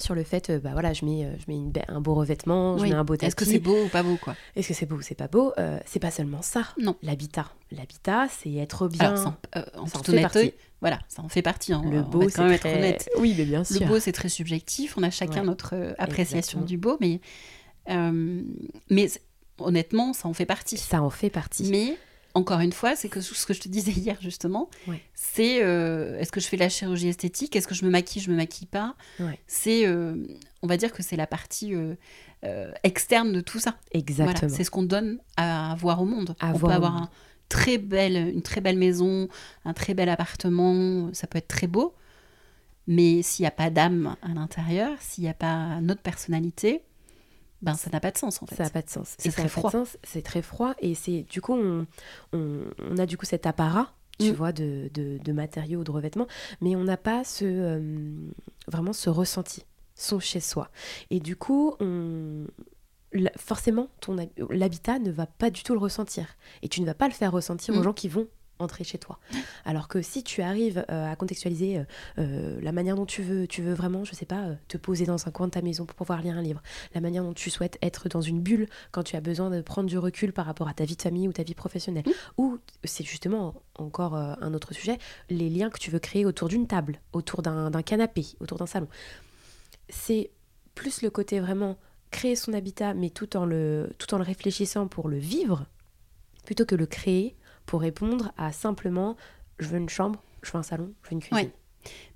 sur 0.03 0.15
le 0.15 0.23
fait, 0.25 0.51
euh, 0.51 0.59
bah 0.59 0.71
voilà, 0.73 0.93
je 0.93 1.05
mets, 1.05 1.25
euh, 1.25 1.35
je 1.39 1.45
mets 1.49 1.57
une 1.57 1.73
un 1.89 2.01
beau 2.01 2.15
revêtement, 2.15 2.77
je 2.79 2.83
Oui. 2.83 2.91
mets 2.91 2.95
un 2.97 3.05
beau 3.05 3.15
tapis. 3.17 3.27
Est-ce 3.27 3.37
que 3.37 3.45
c'est 3.45 3.59
beau 3.59 3.85
ou 3.85 3.89
pas 3.89 4.03
beau 4.03 4.17
quoi? 4.17 4.35
Est-ce 4.57 4.69
que 4.69 4.75
c'est 4.75 4.87
beau 4.87 4.97
ou 4.97 5.03
c'est 5.03 5.15
pas 5.15 5.29
beau? 5.29 5.53
Euh, 5.59 5.79
C'est 5.87 5.99
pas 6.01 6.11
seulement 6.11 6.43
ça. 6.43 6.63
Non. 6.79 6.97
L'habitat. 7.03 7.47
L'habitat, 7.73 8.27
c'est 8.29 8.53
être 8.55 8.89
bien. 8.89 9.15
Alors, 9.15 9.27
en- 9.29 9.59
euh, 9.59 9.63
en 9.79 9.87
ça 9.87 9.99
en 9.99 10.03
toute 10.03 10.07
fait 10.07 10.13
honnêteté, 10.21 10.55
voilà, 10.81 10.99
ça 11.09 11.23
en 11.23 11.29
fait 11.29 11.43
partie. 11.43 11.73
hein. 11.73 11.83
le 11.85 12.03
beau, 12.03 12.29
c'est 12.29 12.59
très... 12.59 12.77
honnête. 12.77 13.09
Oui, 13.19 13.35
mais 13.37 13.45
bien 13.45 13.65
sûr. 13.65 13.81
Le 13.81 13.87
beau, 13.87 13.99
c'est 14.01 14.13
très 14.13 14.29
subjectif. 14.29 14.95
On 14.97 15.03
a 15.03 15.11
chacun 15.11 15.41
Ouais. 15.41 15.47
notre 15.47 15.95
appréciation 15.99 16.61
Exactement. 16.61 16.65
du 16.67 16.77
beau, 16.79 16.97
mais, 17.01 17.21
euh, 17.91 18.43
mais 18.91 19.09
honnêtement, 19.59 20.13
ça 20.13 20.29
en 20.29 20.33
fait 20.33 20.47
partie. 20.47 20.77
Ça 20.79 21.03
en 21.03 21.11
fait 21.11 21.31
partie. 21.31 21.69
Mais 21.71 21.97
encore 22.35 22.61
une 22.61 22.73
fois, 22.73 22.97
c'est 22.97 23.09
que 23.09 23.21
ce 23.21 23.47
que 23.47 23.55
je 23.55 23.61
te 23.61 23.69
disais 23.69 23.93
hier 23.93 24.17
justement, 24.21 24.69
Ouais. 24.87 25.03
c'est 25.15 25.63
euh, 25.63 26.19
est-ce 26.19 26.31
que 26.33 26.41
je 26.41 26.47
fais 26.47 26.57
de 26.57 26.63
la 26.63 26.69
chirurgie 26.69 27.09
esthétique, 27.09 27.57
est-ce 27.57 27.67
que 27.69 27.75
je 27.75 27.85
me 27.85 27.91
maquille, 27.91 28.23
je 28.23 28.31
me 28.31 28.37
maquille 28.37 28.67
pas? 28.69 28.95
Ouais. 29.19 29.39
C'est, 29.47 29.87
euh, 29.87 30.17
on 30.63 30.67
va 30.67 30.77
dire 30.77 30.93
que 30.93 31.03
c'est 31.03 31.17
la 31.17 31.27
partie 31.27 31.75
euh, 31.75 32.73
externe 32.85 33.33
de 33.33 33.41
tout 33.41 33.59
ça. 33.59 33.77
Exactement. 33.93 34.39
Voilà, 34.41 34.55
c'est 34.57 34.65
ce 34.65 34.71
qu'on 34.71 34.83
donne 34.83 35.19
à 35.37 35.75
voir 35.79 36.01
au 36.01 36.05
monde. 36.07 36.35
À 36.41 36.51
on 36.51 36.53
voir 36.53 36.71
peut 36.73 36.77
avoir 36.77 36.97
un 36.97 37.11
très 37.49 37.79
belle, 37.79 38.17
une 38.35 38.43
très 38.43 38.61
belle 38.61 38.79
maison, 38.79 39.29
un 39.65 39.73
très 39.73 39.93
bel 39.95 40.09
appartement, 40.09 41.11
ça 41.13 41.27
peut 41.27 41.39
être 41.39 41.49
très 41.49 41.67
beau, 41.67 41.95
mais 42.87 43.23
s'il 43.23 43.43
n'y 43.43 43.49
a 43.49 43.51
pas 43.53 43.71
d'âme 43.71 44.17
à 44.23 44.29
l'intérieur, 44.29 44.97
s'il 45.01 45.25
n'y 45.25 45.31
a 45.31 45.35
pas 45.35 45.81
notre 45.81 46.01
personnalité, 46.01 46.83
ben 47.63 47.75
ça 47.75 47.91
n'a 47.91 48.01
pas 48.01 48.11
de 48.11 48.19
sens 48.19 48.43
en 48.43 48.47
fait. 48.47 48.55
Ça 48.57 48.65
n'a 48.65 48.71
pas 48.71 48.83
de 48.83 48.89
sens. 48.91 49.15
C'est 49.19 49.31
très 49.31 49.49
froid. 49.49 49.71
C'est 50.05 50.23
très 50.23 50.43
froid 50.43 50.75
et 50.81 50.95
c'est 50.95 51.23
du 51.23 51.41
coup 51.41 51.55
on, 51.55 51.87
on, 52.33 52.61
on 52.79 52.97
a 52.99 53.07
du 53.07 53.17
coup 53.17 53.27
cet 53.27 53.47
apparat, 53.47 53.93
tu 54.19 54.31
Mm. 54.33 54.35
vois, 54.35 54.53
de, 54.53 54.91
de, 54.95 55.19
de 55.19 55.33
matériaux, 55.33 55.83
de 55.85 55.91
revêtements, 55.91 56.27
mais 56.61 56.77
on 56.77 56.85
n'a 56.85 56.97
pas 56.97 57.25
ce 57.25 57.45
euh, 57.45 58.13
vraiment 58.69 58.93
ce 58.93 59.09
ressenti, 59.11 59.65
son 59.95 60.21
chez 60.21 60.41
soi. 60.41 60.71
Et 61.11 61.21
du 61.21 61.37
coup, 61.37 61.75
on 61.81 62.47
la- 63.13 63.33
forcément, 63.37 63.89
ton 64.01 64.19
hab- 64.19 64.29
l'habitat 64.51 64.99
ne 64.99 65.11
va 65.11 65.27
pas 65.27 65.51
du 65.51 65.63
tout 65.63 65.73
le 65.73 65.81
ressentir 65.81 66.27
et 66.63 66.69
tu 66.69 66.81
ne 66.81 66.87
vas 66.87 66.95
pas 66.95 67.09
le 67.09 67.15
faire 67.15 67.33
ressentir 67.33 67.75
aux 67.75 67.81
Mm. 67.81 67.85
gens 67.85 67.93
qui 67.93 68.09
vont 68.09 68.29
entrer 68.63 68.85
chez 68.85 68.99
toi. 68.99 69.19
Alors 69.65 69.89
que 69.89 70.03
si 70.03 70.23
tu 70.23 70.43
arrives 70.43 70.85
euh, 70.91 71.11
à 71.11 71.17
contextualiser 71.17 71.79
euh, 71.79 71.85
euh, 72.19 72.61
la 72.63 72.73
manière 72.73 72.97
dont 72.97 73.07
tu 73.07 73.23
veux, 73.23 73.47
tu 73.47 73.63
veux 73.63 73.75
vraiment, 73.75 74.05
je 74.05 74.15
sais 74.15 74.27
pas, 74.27 74.45
euh, 74.45 74.55
te 74.69 74.77
poser 74.77 75.07
dans 75.07 75.27
un 75.27 75.31
coin 75.31 75.47
de 75.47 75.53
ta 75.53 75.63
maison 75.63 75.85
pour 75.85 75.97
pouvoir 75.97 76.23
lire 76.23 76.37
un 76.37 76.43
livre, 76.43 76.63
la 76.95 77.01
manière 77.01 77.23
dont 77.23 77.33
tu 77.33 77.51
souhaites 77.51 77.79
être 77.83 78.09
dans 78.09 78.21
une 78.21 78.41
bulle 78.41 78.69
quand 78.93 79.03
tu 79.03 79.17
as 79.17 79.21
besoin 79.21 79.51
de 79.51 79.61
prendre 79.61 79.89
du 79.89 79.99
recul 79.99 80.33
par 80.33 80.47
rapport 80.47 80.69
à 80.69 80.75
ta 80.75 80.85
vie 80.85 80.97
de 80.97 81.03
famille 81.03 81.29
ou 81.29 81.33
ta 81.33 81.43
vie 81.43 81.55
professionnelle. 81.55 82.05
Ou 82.39 82.59
c'est 82.85 83.05
justement 83.05 83.55
encore 83.77 84.15
un 84.15 84.53
autre 84.53 84.75
sujet, 84.75 84.99
les 85.31 85.49
liens 85.49 85.71
que 85.71 85.79
tu 85.79 85.91
veux 85.91 85.99
créer 85.99 86.27
autour 86.27 86.49
d'une 86.49 86.67
table, 86.67 87.01
autour 87.13 87.41
d'un 87.43 87.71
d'un 87.71 87.83
canapé, 87.83 88.27
autour 88.41 88.59
d'un 88.59 88.67
salon. 88.67 88.89
C'est 89.89 90.31
plus 90.75 91.03
le 91.03 91.11
côté 91.11 91.41
vraiment 91.41 91.79
créer 92.11 92.37
son 92.37 92.53
habitat, 92.53 92.95
mais 92.95 93.11
tout 93.11 93.37
en 93.37 93.45
le, 93.47 93.91
tout 93.99 94.13
en 94.15 94.19
le 94.19 94.25
réfléchissant 94.25 94.89
pour 94.89 95.09
le 95.09 95.19
vivre, 95.19 95.67
plutôt 96.45 96.65
que 96.65 96.75
le 96.75 96.87
créer 96.87 97.37
pour 97.67 97.81
répondre 97.81 98.33
à 98.37 98.53
simplement 98.53 99.17
je 99.59 99.69
veux 99.69 99.79
une 99.79 99.89
chambre, 99.89 100.23
je 100.43 100.51
veux 100.53 100.59
un 100.59 100.63
salon, 100.63 100.93
je 101.03 101.09
veux 101.11 101.15
une 101.15 101.21
cuisine. 101.21 101.51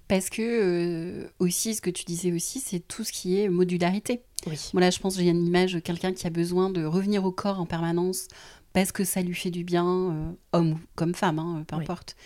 Parce 0.08 0.28
que 0.28 0.42
euh, 0.42 1.28
aussi, 1.38 1.74
ce 1.74 1.80
que 1.80 1.88
tu 1.90 2.04
disais 2.04 2.30
aussi, 2.32 2.60
c'est 2.60 2.80
tout 2.80 3.04
ce 3.04 3.12
qui 3.12 3.40
est 3.40 3.48
modularité. 3.48 4.22
Oui. 4.46 4.58
Voilà, 4.72 4.90
je 4.90 4.98
pense 4.98 5.16
j'ai 5.16 5.28
une 5.28 5.46
image 5.46 5.72
de 5.72 5.78
quelqu'un 5.78 6.12
qui 6.12 6.26
a 6.26 6.30
besoin 6.30 6.68
de 6.68 6.84
revenir 6.84 7.24
au 7.24 7.32
corps 7.32 7.58
en 7.60 7.64
permanence 7.66 8.28
parce 8.74 8.92
que 8.92 9.04
ça 9.04 9.22
lui 9.22 9.34
fait 9.34 9.50
du 9.50 9.64
bien, 9.64 9.86
euh, 9.86 10.30
homme 10.52 10.72
ou 10.72 10.78
comme 10.94 11.14
femme, 11.14 11.38
hein, 11.38 11.64
peu 11.66 11.76
Oui. 11.76 11.82
importe. 11.82 12.16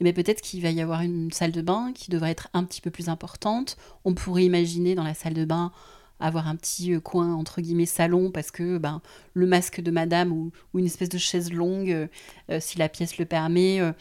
Et 0.00 0.04
bien 0.04 0.12
peut-être 0.12 0.40
qu'il 0.40 0.62
va 0.62 0.70
y 0.70 0.80
avoir 0.80 1.02
une 1.02 1.30
salle 1.30 1.52
de 1.52 1.62
bain 1.62 1.92
qui 1.94 2.10
devrait 2.10 2.30
être 2.30 2.48
un 2.54 2.64
petit 2.64 2.80
peu 2.80 2.90
plus 2.90 3.08
importante. 3.08 3.76
On 4.04 4.14
pourrait 4.14 4.44
imaginer 4.44 4.94
dans 4.94 5.04
la 5.04 5.14
salle 5.14 5.34
de 5.34 5.44
bain 5.44 5.72
avoir 6.20 6.48
un 6.48 6.56
petit 6.56 6.94
euh, 6.94 7.00
coin 7.00 7.34
entre 7.34 7.60
guillemets 7.60 7.86
salon 7.86 8.30
parce 8.30 8.50
que 8.50 8.78
ben, 8.78 9.00
le 9.34 9.46
masque 9.46 9.80
de 9.80 9.90
madame 9.90 10.32
ou, 10.32 10.52
ou 10.72 10.78
une 10.78 10.86
espèce 10.86 11.08
de 11.08 11.18
chaise 11.18 11.52
longue, 11.52 12.08
euh, 12.50 12.58
si 12.60 12.78
la 12.78 12.88
pièce 12.88 13.18
le 13.18 13.24
permet, 13.24 13.80
euh, 13.80 13.92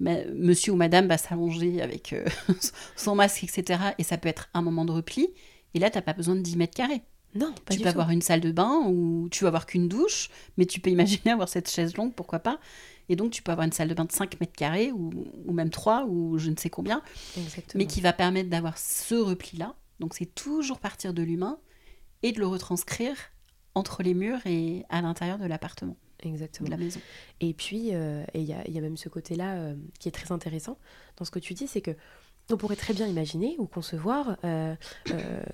monsieur 0.00 0.72
ou 0.72 0.76
madame 0.76 1.06
va 1.06 1.18
s'allonger 1.18 1.80
avec 1.82 2.12
euh, 2.12 2.24
son 2.96 3.14
masque, 3.14 3.44
etc. 3.44 3.80
Et 3.98 4.02
ça 4.04 4.18
peut 4.18 4.28
être 4.28 4.48
un 4.54 4.62
moment 4.62 4.84
de 4.84 4.92
repli. 4.92 5.28
Et 5.74 5.78
là, 5.78 5.90
tu 5.90 5.98
n'as 5.98 6.02
pas 6.02 6.12
besoin 6.12 6.34
de 6.34 6.40
10 6.40 6.56
mètres 6.56 6.74
carrés 6.74 7.02
Non, 7.34 7.52
pas 7.64 7.74
tu 7.74 7.78
peux 7.78 7.84
tout. 7.84 7.88
avoir 7.88 8.10
une 8.10 8.22
salle 8.22 8.40
de 8.40 8.52
bain 8.52 8.82
où 8.86 9.28
tu 9.30 9.44
vas 9.44 9.48
avoir 9.48 9.66
qu'une 9.66 9.88
douche, 9.88 10.30
mais 10.56 10.66
tu 10.66 10.80
peux 10.80 10.90
imaginer 10.90 11.30
avoir 11.32 11.48
cette 11.48 11.70
chaise 11.70 11.96
longue, 11.96 12.14
pourquoi 12.14 12.38
pas. 12.40 12.58
Et 13.08 13.16
donc, 13.16 13.32
tu 13.32 13.42
peux 13.42 13.52
avoir 13.52 13.66
une 13.66 13.72
salle 13.72 13.88
de 13.88 13.94
bain 13.94 14.04
de 14.04 14.12
5 14.12 14.40
mètres 14.40 14.52
carrés 14.56 14.90
ou, 14.92 15.10
ou 15.46 15.52
même 15.52 15.70
3 15.70 16.06
ou 16.06 16.38
je 16.38 16.50
ne 16.50 16.56
sais 16.56 16.70
combien, 16.70 17.02
Exactement. 17.36 17.82
mais 17.82 17.86
qui 17.86 18.00
va 18.00 18.12
permettre 18.12 18.48
d'avoir 18.50 18.78
ce 18.78 19.14
repli-là. 19.14 19.74
Donc, 20.00 20.14
c'est 20.14 20.34
toujours 20.34 20.80
partir 20.80 21.14
de 21.14 21.22
l'humain 21.22 21.58
et 22.22 22.32
de 22.32 22.38
le 22.40 22.46
retranscrire 22.46 23.16
entre 23.74 24.02
les 24.02 24.14
murs 24.14 24.40
et 24.46 24.84
à 24.88 25.02
l'intérieur 25.02 25.38
de 25.38 25.46
l'appartement, 25.46 25.96
Exactement. 26.22 26.66
de 26.66 26.70
la 26.70 26.76
maison. 26.76 27.00
Et 27.40 27.54
puis, 27.54 27.90
euh, 27.94 28.24
et 28.34 28.40
il 28.40 28.46
y, 28.46 28.52
a- 28.52 28.66
il 28.66 28.72
y 28.74 28.78
a 28.78 28.80
même 28.80 28.96
ce 28.96 29.08
côté-là 29.08 29.54
euh, 29.56 29.74
qui 29.98 30.08
est 30.08 30.12
très 30.12 30.32
intéressant 30.32 30.78
dans 31.16 31.24
ce 31.24 31.30
que 31.30 31.38
tu 31.40 31.54
dis, 31.54 31.66
c'est 31.66 31.80
que 31.80 31.90
on 32.50 32.56
pourrait 32.58 32.76
très 32.76 32.92
bien 32.92 33.06
imaginer 33.06 33.56
ou 33.58 33.66
concevoir 33.66 34.36
euh, 34.44 34.74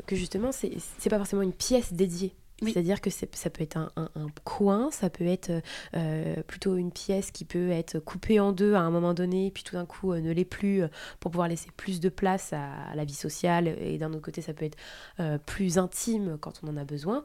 que 0.07 0.17
justement, 0.17 0.51
c'est 0.53 0.73
c'est 0.99 1.09
pas 1.09 1.19
forcément 1.19 1.43
une 1.43 1.53
pièce 1.53 1.93
dédiée. 1.93 2.35
Oui. 2.63 2.73
C'est-à-dire 2.73 3.01
que 3.01 3.11
ça 3.11 3.27
peut 3.51 3.63
être 3.63 3.77
un, 3.77 3.91
un- 3.97 4.11
un 4.17 4.27
coin, 4.45 4.91
ça 4.91 5.09
peut 5.11 5.27
être 5.27 5.51
euh, 5.95 6.43
plutôt 6.47 6.77
une 6.77 6.93
pièce 6.93 7.31
qui 7.31 7.45
peut 7.45 7.71
être 7.71 7.99
coupée 7.99 8.39
en 8.41 8.53
deux 8.53 8.75
à 8.75 8.81
un 8.81 8.91
moment 8.91 9.15
donné, 9.15 9.51
puis 9.51 9.63
tout 9.63 9.77
d'un 9.77 9.87
coup 9.87 10.13
euh, 10.13 10.21
ne 10.21 10.31
l'est 10.33 10.45
plus 10.45 10.83
euh, 10.83 10.89
pour 11.21 11.31
pouvoir 11.31 11.49
laisser 11.49 11.71
plus 11.77 12.01
de 12.01 12.09
place 12.09 12.53
à, 12.53 12.71
à 12.91 12.95
la 12.95 13.05
vie 13.05 13.15
sociale. 13.15 13.69
Et 13.81 13.97
d'un 13.99 14.11
autre 14.13 14.23
côté, 14.23 14.43
ça 14.43 14.53
peut 14.55 14.65
être 14.67 14.77
euh, 15.21 15.39
plus 15.39 15.79
intime 15.79 16.37
quand 16.41 16.61
on 16.63 16.69
en 16.69 16.77
a 16.77 16.85
besoin. 16.85 17.25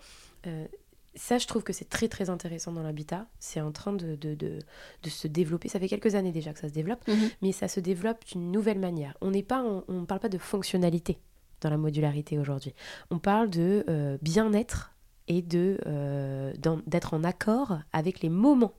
Ça, 1.17 1.37
je 1.37 1.47
trouve 1.47 1.63
que 1.63 1.71
c'est 1.71 1.87
très 1.87 2.09
très 2.09 2.29
intéressant 2.29 2.73
dans 2.73 2.83
l'habitat. 2.83 3.25
C'est 3.39 3.61
en 3.61 3.71
train 3.71 3.93
de, 3.93 4.15
de, 4.15 4.35
de, 4.35 4.59
de, 5.03 5.09
se 5.09 5.27
développer. 5.29 5.69
Ça 5.69 5.79
fait 5.79 5.87
quelques 5.87 6.13
années 6.15 6.33
déjà 6.33 6.51
que 6.51 6.59
ça 6.59 6.67
se 6.67 6.73
développe, 6.73 7.07
Mhm. 7.07 7.29
mais 7.41 7.51
ça 7.53 7.69
se 7.69 7.79
développe 7.79 8.25
d'une 8.25 8.51
nouvelle 8.51 8.79
manière. 8.79 9.15
On 9.21 9.31
n'est 9.31 9.41
pas, 9.43 9.63
on 9.87 10.01
ne 10.01 10.05
parle 10.05 10.19
pas 10.19 10.29
de 10.29 10.37
fonctionnalité 10.37 11.17
dans 11.61 11.69
la 11.69 11.77
modularité 11.77 12.37
aujourd'hui. 12.37 12.73
On 13.11 13.17
parle 13.19 13.49
de 13.49 13.85
euh, 13.89 14.17
bien-être 14.21 14.91
et 15.27 15.41
de 15.41 15.79
euh, 15.85 16.53
d'être 16.85 17.13
en 17.13 17.23
accord 17.23 17.79
avec 17.93 18.21
les 18.21 18.29
moments. 18.29 18.73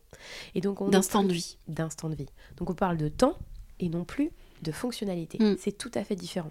Et 0.55 0.61
donc 0.61 0.81
on 0.81 0.89
D'instant 0.89 1.25
de 1.25 1.33
vie. 1.33 1.59
d'instant 1.69 2.09
de 2.09 2.15
vie. 2.15 2.29
Donc 2.57 2.71
on 2.71 2.75
parle 2.75 2.97
de 2.97 3.09
temps 3.09 3.37
et 3.81 3.89
non 3.89 4.05
plus 4.05 4.31
de 4.63 4.73
fonctionnalité. 4.73 5.39
Mm. 5.43 5.57
C'est 5.59 5.77
tout 5.77 5.91
à 5.95 6.05
fait 6.05 6.17
différent. 6.17 6.51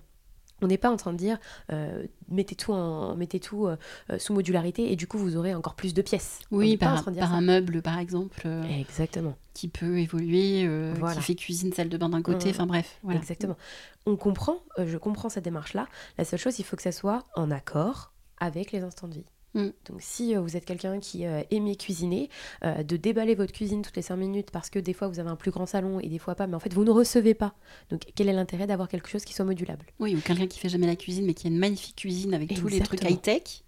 On 0.62 0.68
n'est 0.68 0.78
pas 0.78 0.90
en 0.90 0.96
train 0.96 1.12
de 1.12 1.18
dire 1.18 1.38
euh, 1.72 2.06
mettez 2.30 2.56
tout, 2.56 2.72
en, 2.72 3.16
mettez 3.18 3.42
tout 3.42 3.68
euh, 3.68 3.76
sous 4.18 4.34
modularité 4.34 4.90
et 4.90 4.96
du 4.96 5.06
coup 5.06 5.18
vous 5.18 5.36
aurez 5.36 5.54
encore 5.54 5.76
plus 5.76 5.94
de 5.94 6.02
pièces. 6.02 6.40
Oui, 6.50 6.78
par, 6.78 7.04
ça. 7.04 7.12
un 7.12 7.42
meuble, 7.42 7.82
par 7.82 8.00
exemple, 8.00 8.42
euh, 8.46 8.64
Exactement. 8.64 9.36
qui 9.54 9.68
peut 9.68 10.00
évoluer, 10.00 10.66
Voilà. 10.98 11.16
qui 11.16 11.22
fait 11.22 11.36
cuisine, 11.36 11.74
salle 11.74 11.90
de 11.90 11.98
bain 11.98 12.08
d'un 12.10 12.22
côté. 12.22 12.48
Mhm. 12.50 12.56
Enfin 12.56 12.66
bref. 12.68 13.00
voilà. 13.04 13.20
Exactement. 13.20 13.58
On 14.06 14.16
comprend, 14.16 14.60
je 14.78 14.98
comprends 14.98 15.28
cette 15.30 15.44
démarche-là. 15.44 15.88
La 16.18 16.24
seule 16.24 16.40
chose, 16.40 16.58
il 16.60 16.64
faut 16.64 16.78
que 16.78 16.84
ça 16.84 16.94
soit 16.94 17.24
en 17.36 17.52
accord 17.52 18.14
avec 18.40 18.72
les 18.72 18.82
instants 18.82 19.10
de 19.10 19.16
vie. 19.16 19.26
Mm. 19.56 19.70
Donc 19.90 20.02
si 20.02 20.36
euh, 20.36 20.42
vous 20.42 20.56
êtes 20.56 20.66
quelqu'un 20.66 21.00
qui 21.00 21.26
euh, 21.26 21.42
aimait 21.50 21.76
cuisiner, 21.76 22.30
euh, 22.64 22.84
de 22.84 22.98
déballer 22.98 23.34
votre 23.36 23.54
cuisine 23.54 23.82
toutes 23.82 23.96
les 23.96 24.02
5 24.04 24.16
minutes 24.18 24.52
parce 24.52 24.70
que 24.70 24.78
des 24.78 24.94
fois 24.94 25.08
vous 25.08 25.20
avez 25.20 25.30
un 25.30 25.36
plus 25.36 25.52
grand 25.52 25.66
salon 25.66 26.00
et 26.00 26.10
des 26.10 26.20
fois 26.20 26.36
pas, 26.36 26.46
mais 26.46 26.56
en 26.56 26.60
fait 26.60 26.74
vous 26.74 26.84
ne 26.84 26.92
recevez 26.92 27.34
pas. 27.34 27.56
Donc 27.90 28.04
quel 28.16 28.30
est 28.30 28.34
l'intérêt 28.34 28.68
d'avoir 28.68 28.88
quelque 28.90 29.10
chose 29.10 29.26
qui 29.26 29.34
soit 29.34 29.46
modulable? 29.46 29.86
Oui, 30.00 30.16
ou 30.16 30.20
quelqu'un 30.22 30.48
qui 30.48 30.60
fait 30.60 30.70
jamais 30.70 30.88
la 30.88 30.96
cuisine, 30.96 31.26
mais 31.26 31.34
qui 31.34 31.48
a 31.48 31.50
une 31.50 31.58
magnifique 31.58 31.96
cuisine 31.96 32.34
avec 32.34 32.54
tous 32.54 32.68
les 32.68 32.82
trucs 32.82 33.04
high-tech, 33.10 33.64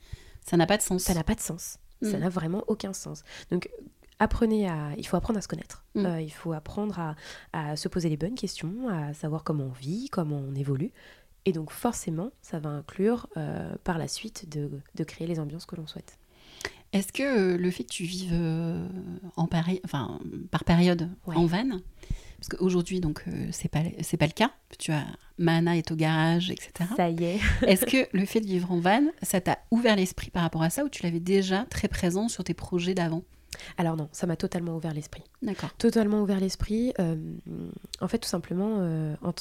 ça 0.46 0.58
n'a 0.58 0.68
pas 0.68 0.78
de 0.78 0.82
sens. 0.84 1.04
Ça 1.04 1.14
n'a 1.14 1.24
pas 1.24 1.36
de 1.36 1.42
sens. 1.42 1.78
Ça 2.04 2.18
Mm. 2.18 2.20
n'a 2.20 2.30
vraiment 2.30 2.64
aucun 2.68 2.94
sens. 2.94 3.24
Donc 3.50 3.70
apprenez 4.20 4.68
à... 4.70 4.90
Il 4.98 5.08
faut 5.08 5.16
apprendre 5.18 5.40
à 5.40 5.42
se 5.42 5.48
connaître. 5.48 5.84
Mm. 5.96 6.06
Euh, 6.06 6.22
il 6.22 6.32
faut 6.32 6.54
apprendre 6.54 7.00
à, 7.00 7.16
à 7.54 7.76
se 7.76 7.88
poser 7.88 8.10
les 8.10 8.18
bonnes 8.18 8.36
questions, 8.36 8.88
à 8.90 9.14
savoir 9.14 9.44
comment 9.44 9.66
on 9.66 9.72
vit, 9.72 10.10
comment 10.12 10.38
on 10.38 10.54
évolue. 10.56 10.92
Et 11.48 11.54
donc 11.54 11.72
forcément, 11.72 12.32
ça 12.42 12.60
va 12.60 12.70
inclure 12.70 13.28
euh, 13.38 13.74
par 13.84 13.98
la 13.98 14.08
suite 14.08 14.50
de, 14.50 14.70
de 14.96 15.04
créer 15.04 15.28
les 15.28 15.40
ambiances 15.40 15.66
que 15.66 15.76
l'on 15.76 15.88
souhaite. 15.88 16.18
Est-ce 16.94 17.12
que 17.12 17.24
euh, 17.54 17.58
le 17.58 17.72
fait 17.72 17.84
que 17.84 17.90
tu 17.90 18.04
vives 18.04 18.32
euh, 18.34 18.88
en 19.36 19.46
pari- 19.48 19.82
enfin, 19.86 20.20
par 20.52 20.64
période 20.64 21.10
Ouais. 21.26 21.36
en 21.36 21.46
van, 21.46 21.68
parce 22.38 22.50
qu'aujourd'hui, 22.50 23.00
donc, 23.02 23.24
euh, 23.28 23.48
c'est 23.52 23.68
pas, 23.70 23.80
c'est 24.02 24.16
pas 24.18 24.26
le 24.28 24.32
cas, 24.32 24.52
tu 24.80 24.92
as 24.92 25.06
Mahana 25.38 25.76
est 25.78 25.92
au 25.92 25.96
garage, 25.96 26.50
etc. 26.52 26.72
Ça 26.96 27.10
y 27.10 27.24
est. 27.24 27.40
Est-ce 27.68 27.86
que 27.86 28.08
le 28.16 28.26
fait 28.26 28.40
de 28.42 28.46
vivre 28.46 28.72
en 28.72 28.80
van, 28.80 29.04
ça 29.22 29.42
t'a 29.42 29.58
ouvert 29.72 29.96
l'esprit 29.96 30.30
par 30.32 30.44
rapport 30.44 30.64
à 30.64 30.70
ça 30.70 30.84
ou 30.86 30.90
tu 30.90 31.04
l'avais 31.04 31.20
déjà 31.20 31.66
très 31.70 31.88
présent 31.88 32.28
sur 32.30 32.44
tes 32.44 32.54
projets 32.54 32.94
d'avant? 32.94 33.24
Alors 33.78 33.96
non, 33.98 34.08
ça 34.12 34.28
m'a 34.28 34.36
totalement 34.36 34.76
ouvert 34.76 34.94
l'esprit. 34.94 35.24
D'accord. 35.42 35.74
Totalement 35.78 36.22
ouvert 36.22 36.40
l'esprit. 36.40 36.94
euh, 37.00 37.16
en 38.02 38.08
fait, 38.08 38.20
tout 38.20 38.30
simplement, 38.30 38.78
euh, 38.80 39.16
en, 39.24 39.32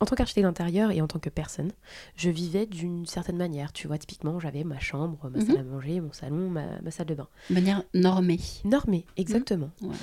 en 0.00 0.06
tant 0.06 0.16
qu'architecte 0.16 0.44
d'intérieur 0.46 0.90
et 0.90 1.00
en 1.00 1.06
tant 1.06 1.18
que 1.18 1.30
personne, 1.30 1.70
je 2.16 2.30
vivais 2.30 2.66
d'une 2.66 3.06
certaine 3.06 3.36
manière. 3.36 3.72
Tu 3.72 3.86
vois, 3.86 3.98
typiquement, 3.98 4.38
j'avais 4.40 4.64
ma 4.64 4.78
chambre, 4.80 5.18
ma 5.30 5.38
Mhm. 5.38 5.46
salle 5.46 5.58
à 5.58 5.62
manger, 5.62 6.00
mon 6.00 6.12
salon, 6.12 6.50
ma, 6.50 6.80
ma 6.82 6.90
salle 6.90 7.06
de 7.06 7.14
bain. 7.14 7.28
De 7.50 7.54
manière 7.54 7.82
normée. 7.94 8.40
Normé, 8.64 9.04
exactement. 9.16 9.70
Ouais. 9.82 9.94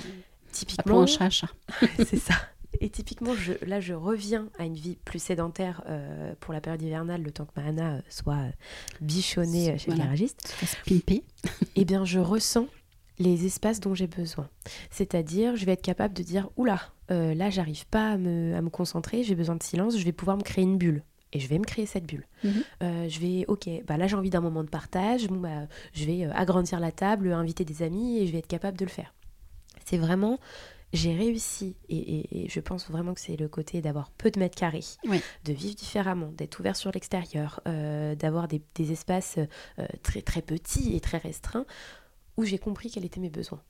Typiquement, 0.50 1.02
un 1.02 1.06
chat, 1.06 1.30
chat. 1.30 1.48
c'est 2.06 2.16
ça. 2.18 2.34
Et 2.80 2.88
typiquement, 2.90 3.34
je, 3.34 3.52
là, 3.64 3.80
je 3.80 3.92
reviens 3.94 4.48
à 4.58 4.64
une 4.64 4.74
vie 4.74 4.96
plus 5.04 5.22
sédentaire 5.22 5.82
euh, 5.88 6.34
pour 6.40 6.52
la 6.54 6.60
période 6.60 6.82
hivernale, 6.82 7.22
le 7.22 7.30
temps 7.30 7.44
que 7.44 7.52
Mahana 7.60 7.96
euh, 7.96 8.00
soit 8.08 8.34
euh, 8.34 8.50
bichonnée 9.00 9.78
chez 9.78 9.86
Voilà. 9.86 10.02
le 10.04 10.04
garagiste. 10.08 10.54
Se 10.64 10.76
pimper. 10.84 11.22
eh 11.76 11.84
bien, 11.84 12.04
je 12.04 12.18
ressens 12.18 12.66
les 13.18 13.46
espaces 13.46 13.80
dont 13.80 13.94
j'ai 13.94 14.06
besoin. 14.06 14.48
C'est-à-dire, 14.90 15.56
je 15.56 15.64
vais 15.64 15.72
être 15.72 15.82
capable 15.82 16.14
de 16.14 16.22
dire, 16.22 16.48
oula, 16.56 16.80
euh, 17.10 17.34
là, 17.34 17.50
j'arrive 17.50 17.86
pas 17.86 18.12
à 18.12 18.16
me, 18.16 18.54
à 18.54 18.62
me 18.62 18.70
concentrer, 18.70 19.22
j'ai 19.22 19.34
besoin 19.34 19.56
de 19.56 19.62
silence, 19.62 19.98
je 19.98 20.04
vais 20.04 20.12
pouvoir 20.12 20.36
me 20.36 20.42
créer 20.42 20.64
une 20.64 20.78
bulle. 20.78 21.02
Et 21.34 21.40
je 21.40 21.48
vais 21.48 21.58
me 21.58 21.64
créer 21.64 21.86
cette 21.86 22.04
bulle. 22.04 22.26
Mhm. 22.44 22.52
Euh, 22.82 23.08
je 23.08 23.18
vais, 23.20 23.44
ok, 23.48 23.66
bah 23.86 23.96
là 23.96 24.06
j'ai 24.06 24.16
envie 24.16 24.28
d'un 24.28 24.42
moment 24.42 24.62
de 24.64 24.68
partage, 24.68 25.28
bon, 25.28 25.40
bah, 25.40 25.66
je 25.94 26.04
vais 26.04 26.26
euh, 26.26 26.30
agrandir 26.34 26.78
la 26.78 26.92
table, 26.92 27.32
inviter 27.32 27.64
des 27.64 27.82
amis 27.82 28.18
et 28.18 28.26
je 28.26 28.32
vais 28.32 28.38
être 28.38 28.46
capable 28.46 28.76
de 28.76 28.84
le 28.84 28.90
faire. 28.90 29.14
C'est 29.86 29.96
vraiment, 29.96 30.38
j'ai 30.92 31.14
réussi, 31.14 31.74
et, 31.88 31.96
et- 31.96 32.44
et 32.44 32.48
je 32.50 32.60
pense 32.60 32.90
vraiment 32.90 33.14
que 33.14 33.20
c'est 33.20 33.36
le 33.38 33.48
côté 33.48 33.80
d'avoir 33.80 34.10
peu 34.10 34.30
de 34.30 34.38
mètres 34.38 34.56
carrés, 34.58 34.84
Oui. 35.08 35.22
de 35.44 35.54
vivre 35.54 35.74
différemment, 35.74 36.28
d'être 36.36 36.60
ouvert 36.60 36.76
sur 36.76 36.90
l'extérieur, 36.92 37.60
euh, 37.66 38.14
d'avoir 38.14 38.46
des, 38.46 38.60
des 38.74 38.92
espaces 38.92 39.38
euh, 39.78 39.86
très 40.02 40.20
très 40.20 40.42
petits 40.42 40.94
et 40.94 41.00
très 41.00 41.16
restreints, 41.16 41.64
où 42.36 42.44
j'ai 42.44 42.58
compris 42.58 42.90
quels 42.90 43.04
étaient 43.04 43.20
mes 43.20 43.30
besoins. 43.30 43.62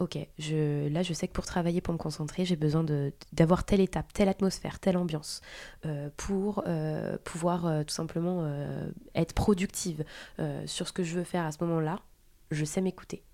Ok, 0.00 0.16
je, 0.38 0.86
là 0.88 1.02
je 1.02 1.12
sais 1.12 1.26
que 1.26 1.32
pour 1.32 1.44
travailler, 1.44 1.80
pour 1.80 1.92
me 1.92 1.98
concentrer, 1.98 2.44
j'ai 2.44 2.54
besoin 2.54 2.86
d'avoir 3.32 3.64
telle 3.64 3.80
étape, 3.80 4.12
telle 4.12 4.28
atmosphère, 4.28 4.78
telle 4.78 4.96
ambiance, 4.96 5.40
euh, 5.86 6.08
pour 6.16 6.62
euh, 6.68 7.18
pouvoir 7.24 7.66
euh, 7.66 7.82
tout 7.82 7.94
simplement 7.94 8.48
être 9.16 9.32
productive 9.32 10.04
sur 10.66 10.86
ce 10.86 10.92
que 10.92 11.02
je 11.02 11.16
veux 11.16 11.24
faire 11.24 11.44
à 11.44 11.50
ce 11.50 11.64
moment-là. 11.64 12.00
Je 12.52 12.64
sais 12.64 12.80
m'écouter. 12.80 13.24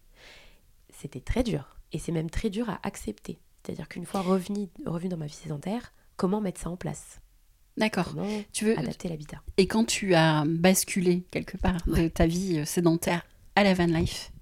C'était 0.88 1.20
très 1.20 1.42
dur, 1.42 1.76
et 1.92 1.98
c'est 1.98 2.12
même 2.12 2.30
très 2.30 2.48
dur 2.48 2.70
à 2.70 2.80
accepter. 2.82 3.38
C'est-à-dire 3.62 3.88
qu'une 3.88 4.06
fois 4.06 4.22
revenu, 4.22 4.68
revenu 4.86 5.10
dans 5.10 5.18
ma 5.18 5.26
vie 5.26 5.34
sédentaire, 5.34 5.92
comment 6.16 6.40
mettre 6.40 6.62
ça 6.62 6.70
en 6.70 6.76
place? 6.76 7.20
D'accord. 7.76 8.14
Tu 8.52 8.64
veux... 8.64 8.78
adapter 8.78 9.08
l'habitat? 9.08 9.42
Et 9.56 9.66
quand 9.66 9.84
tu 9.84 10.14
as 10.14 10.44
basculé 10.46 11.26
quelque 11.30 11.58
part 11.58 11.84
de 11.86 12.08
ta 12.08 12.26
vie 12.26 12.64
sédentaire 12.64 13.26
à 13.56 13.64
la 13.64 13.74
van 13.74 13.86
life, 13.86 14.32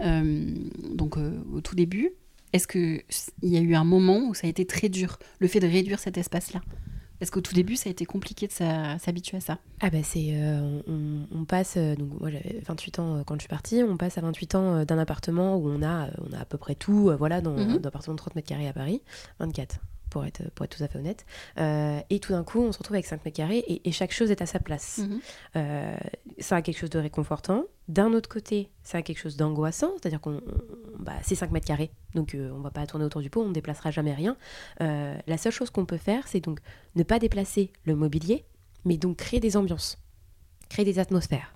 euh, 0.00 0.54
donc 0.92 1.16
euh, 1.16 1.38
au 1.52 1.60
tout 1.60 1.74
début, 1.74 2.10
est-ce 2.52 2.66
qu'il 2.66 3.02
y 3.42 3.56
a 3.56 3.60
eu 3.60 3.74
un 3.74 3.84
moment 3.84 4.18
où 4.28 4.34
ça 4.34 4.46
a 4.46 4.50
été 4.50 4.64
très 4.66 4.88
dur, 4.88 5.18
le 5.38 5.48
fait 5.48 5.60
de 5.60 5.66
réduire 5.66 5.98
cet 5.98 6.16
espace-là? 6.18 6.60
Est-ce 7.20 7.32
qu'au 7.32 7.40
tout 7.40 7.52
début, 7.52 7.74
ça 7.74 7.88
a 7.88 7.90
été 7.90 8.04
compliqué 8.04 8.46
de 8.46 8.52
s'habituer 8.52 9.38
à 9.38 9.40
ça? 9.40 9.58
Ah 9.80 9.90
bah 9.90 9.98
c'est 10.04 10.28
euh, 10.34 10.80
on, 10.86 11.26
on 11.36 11.44
passe 11.44 11.76
donc 11.76 12.20
moi 12.20 12.30
j'avais 12.30 12.60
28 12.64 12.98
ans 13.00 13.22
quand 13.26 13.34
je 13.34 13.40
suis 13.40 13.48
partie, 13.48 13.82
on 13.82 13.96
passe 13.96 14.18
à 14.18 14.20
28 14.20 14.54
ans 14.54 14.84
d'un 14.84 14.98
appartement 14.98 15.56
où 15.56 15.68
on 15.68 15.82
a 15.82 16.10
on 16.18 16.32
a 16.32 16.38
à 16.40 16.44
peu 16.44 16.58
près 16.58 16.76
tout 16.76 17.10
voilà 17.18 17.40
dans 17.40 17.54
Mhm. 17.56 17.80
un 17.82 17.86
appartement 17.88 18.14
de 18.14 18.18
30 18.20 18.36
mètres 18.36 18.48
carrés 18.48 18.68
à 18.68 18.72
Paris, 18.72 19.02
24 19.40 19.80
pour 20.18 20.26
être 20.26 20.50
pour 20.50 20.64
être 20.64 20.76
tout 20.76 20.82
à 20.82 20.88
fait 20.88 20.98
honnête. 20.98 21.24
Euh, 21.58 22.00
et 22.10 22.18
tout 22.18 22.32
d'un 22.32 22.42
coup, 22.44 22.60
on 22.60 22.72
se 22.72 22.78
retrouve 22.78 22.94
avec 22.96 23.06
5 23.06 23.24
mètres 23.24 23.36
carrés 23.36 23.58
et, 23.58 23.88
et 23.88 23.92
chaque 23.92 24.12
chose 24.12 24.30
est 24.30 24.42
à 24.42 24.46
sa 24.46 24.58
place. 24.58 24.98
Mhm. 24.98 25.20
Euh, 25.56 25.96
ça 26.38 26.56
a 26.56 26.62
quelque 26.62 26.78
chose 26.78 26.90
de 26.90 26.98
réconfortant. 26.98 27.64
D'un 27.88 28.12
autre 28.12 28.28
côté, 28.28 28.70
ça 28.82 28.98
a 28.98 29.02
quelque 29.02 29.18
chose 29.18 29.36
d'angoissant, 29.36 29.92
c'est-à-dire 30.00 30.20
qu'on 30.20 30.36
on- 30.38 30.98
bah, 30.98 31.12
c'est 31.22 31.34
5 31.36 31.50
mètres 31.52 31.66
carrés, 31.66 31.90
donc 32.14 32.34
euh, 32.34 32.50
on 32.54 32.60
va 32.60 32.70
pas 32.70 32.86
tourner 32.86 33.04
autour 33.06 33.20
du 33.22 33.30
pot, 33.30 33.42
on 33.42 33.48
ne 33.48 33.52
déplacera 33.54 33.90
jamais 33.90 34.12
rien. 34.12 34.36
Euh, 34.80 35.16
la 35.26 35.38
seule 35.38 35.52
chose 35.52 35.70
qu'on 35.70 35.86
peut 35.86 35.96
faire, 35.96 36.26
c'est 36.28 36.40
donc 36.40 36.58
ne 36.96 37.02
pas 37.04 37.18
déplacer 37.18 37.72
le 37.84 37.94
mobilier, 37.94 38.44
mais 38.84 38.96
donc 38.98 39.16
créer 39.18 39.40
des 39.40 39.56
ambiances, 39.56 39.98
créer 40.68 40.84
des 40.84 40.98
atmosphères. 40.98 41.54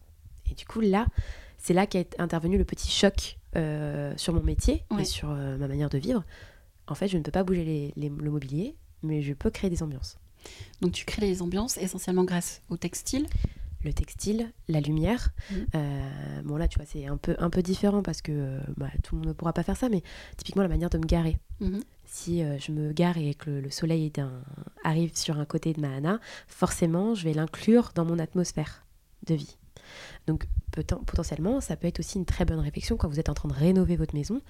Et 0.51 0.55
du 0.55 0.65
coup, 0.65 0.81
là, 0.81 1.07
c'est 1.59 1.75
là 1.75 1.87
qu'est 1.87 2.19
intervenu 2.21 2.57
le 2.59 2.65
petit 2.65 2.91
choc 2.91 3.39
sur 4.17 4.33
mon 4.33 4.43
métier 4.43 4.85
Ouais. 4.91 5.03
et 5.03 5.05
sur 5.05 5.29
ma 5.29 5.69
manière 5.69 5.91
de 5.91 5.99
vivre. 5.99 6.25
En 6.87 6.95
fait, 6.95 7.09
je 7.09 7.17
ne 7.19 7.23
peux 7.23 7.31
pas 7.31 7.45
bouger 7.45 7.65
les- 7.65 7.93
les- 7.97 8.09
le 8.09 8.31
mobilier, 8.31 8.77
mais 9.03 9.23
je 9.23 9.33
peux 9.35 9.51
créer 9.51 9.71
des 9.71 9.83
ambiances. 9.83 10.19
Donc 10.81 10.93
tu 10.93 11.05
crées 11.05 11.27
les 11.27 11.41
ambiances 11.43 11.77
essentiellement 11.79 12.25
grâce 12.25 12.63
au 12.69 12.77
textile? 12.77 13.27
le 13.85 13.93
textile, 13.93 14.53
la 14.69 14.81
lumière. 14.81 15.31
Mhm. 15.51 15.67
Euh, 15.75 16.43
bon 16.45 16.57
là, 16.57 16.69
tu 16.69 16.79
vois, 16.79 16.87
c'est 16.87 17.07
un 17.07 17.17
peu, 17.17 17.35
un 17.41 17.51
peu 17.51 17.63
différent 17.63 18.01
parce 18.01 18.23
que 18.23 18.31
euh, 18.31 18.61
bah, 18.77 18.87
tout 19.03 19.17
le 19.17 19.19
monde 19.19 19.29
ne 19.31 19.33
pourra 19.33 19.53
pas 19.53 19.65
faire 19.65 19.77
ça, 19.77 19.89
mais 19.89 20.05
typiquement 20.37 20.63
la 20.63 20.69
manière 20.69 20.89
de 20.89 20.99
me 20.99 21.05
garer. 21.05 21.37
Mhm. 21.59 21.81
Si 22.05 22.45
euh, 22.45 22.59
je 22.61 22.71
me 22.71 22.93
gare 22.93 23.19
et 23.19 23.35
que 23.35 23.51
le, 23.51 23.61
le 23.61 23.71
soleil 23.73 24.07
est 24.07 24.21
un- 24.21 24.41
arrive 24.85 25.17
sur 25.17 25.37
un 25.41 25.45
côté 25.45 25.73
de 25.73 25.81
ma 25.81 25.97
Hana, 25.97 26.21
forcément, 26.47 27.17
je 27.17 27.25
vais 27.25 27.35
l'inclure 27.35 27.91
dans 27.97 28.05
mon 28.05 28.21
atmosphère 28.21 28.87
de 29.27 29.35
vie. 29.35 29.57
Donc 30.29 30.47
potentiellement, 31.05 31.61
ça 31.61 31.75
peut 31.75 31.89
être 31.89 31.99
aussi 31.99 32.19
une 32.19 32.25
très 32.25 32.45
bonne 32.45 32.61
réflexion 32.61 32.97
quand 32.97 33.09
vous 33.09 33.19
êtes 33.19 33.29
en 33.31 33.35
train 33.35 33.49
de 33.49 33.55
rénover 33.55 33.97
votre 33.97 34.15
maison, 34.15 34.41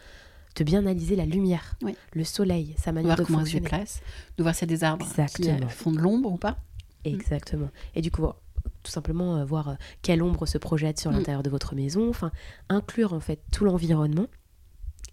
de 0.57 0.65
bien 0.65 0.81
analyser 0.81 1.17
la 1.17 1.25
lumière, 1.27 1.77
Oui. 1.83 1.95
le 2.13 2.25
soleil, 2.25 2.75
sa 2.79 2.91
De 2.91 2.97
manière 2.97 3.17
voir 3.17 3.19
de 3.19 3.25
comment 3.25 3.45
se 3.45 3.53
déplace, 3.53 4.01
de 4.37 4.43
voir 4.43 4.55
s'il 4.55 4.69
y 4.71 4.73
a 4.73 4.77
des 4.77 4.85
arbres 4.85 5.07
qui 5.07 5.21
Exactement. 5.21 5.67
euh, 5.67 5.69
font 5.69 5.93
de 5.93 5.99
l'ombre 5.99 6.33
ou 6.33 6.37
pas. 6.37 6.59
Exactement. 7.05 7.69
Et 7.95 8.03
du 8.03 8.11
coup, 8.11 8.27
tout 8.83 8.91
simplement 8.91 9.37
euh, 9.37 9.45
voir 9.45 9.69
euh, 9.71 9.75
quelle 10.03 10.23
ombre 10.23 10.47
se 10.47 10.59
projette 10.59 11.01
sur 11.01 11.11
Mm. 11.11 11.15
l'intérieur 11.15 11.43
de 11.43 11.51
votre 11.51 11.75
maison, 11.75 12.09
enfin, 12.09 12.31
inclure 12.69 13.13
en 13.13 13.21
fait 13.21 13.41
tout 13.51 13.65
l'environnement. 13.65 14.27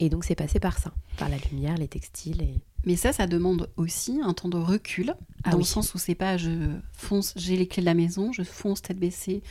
Et 0.01 0.09
donc, 0.09 0.23
c'est 0.23 0.35
passé 0.35 0.59
par 0.59 0.77
ça, 0.77 0.93
par 1.17 1.27
la 1.29 1.37
lumière, 1.51 1.75
les 1.77 1.87
textiles. 1.89 2.41
Et... 2.41 2.55
Mais 2.85 2.95
ça, 2.95 3.11
ça 3.11 3.27
demande 3.27 3.69
aussi 3.75 4.21
un 4.23 4.33
temps 4.33 4.47
de 4.47 4.55
recul, 4.57 5.13
Ah 5.43 5.51
dans 5.51 5.57
le 5.57 5.63
sens 5.65 5.93
où 5.93 5.97
c'est 5.97 6.15
pas 6.15 6.37
je 6.37 6.51
fonce, 6.93 7.33
j'ai 7.35 7.57
les 7.57 7.67
clés 7.67 7.81
de 7.81 7.85
la 7.85 7.93
maison, 7.95 8.31
je 8.31 8.43
fonce 8.43 8.81
tête 8.81 8.97
baissée 8.97 9.43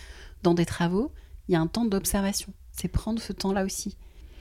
dans 0.42 0.54
des 0.54 0.64
travaux. 0.64 1.12
Il 1.48 1.52
y 1.52 1.56
a 1.56 1.60
un 1.60 1.66
temps 1.66 1.84
d'observation. 1.84 2.52
C'est 2.72 2.88
prendre 2.88 3.20
ce 3.20 3.32
temps-là 3.34 3.64
aussi. 3.64 3.96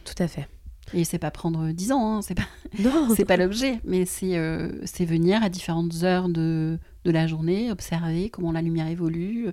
Tout 0.06 0.14
à 0.20 0.28
fait. 0.30 0.48
Et 0.94 1.04
c'est 1.04 1.20
pas 1.20 1.32
prendre 1.32 1.72
10 1.72 1.92
ans, 1.92 2.18
hein, 2.18 2.22
c'est 2.22 2.36
pas, 2.36 2.48
c'est 3.16 3.26
pas 3.26 3.38
l'objet, 3.38 3.80
mais 3.84 4.06
c'est 4.06 4.38
euh, 4.38 4.72
c'est 4.86 5.06
venir 5.06 5.44
à 5.44 5.50
différentes 5.50 6.04
heures 6.04 6.30
de, 6.30 6.80
de 7.04 7.12
la 7.12 7.28
journée, 7.28 7.72
observer 7.72 8.30
comment 8.30 8.52
la 8.52 8.62
lumière 8.62 8.88
évolue, 8.88 9.50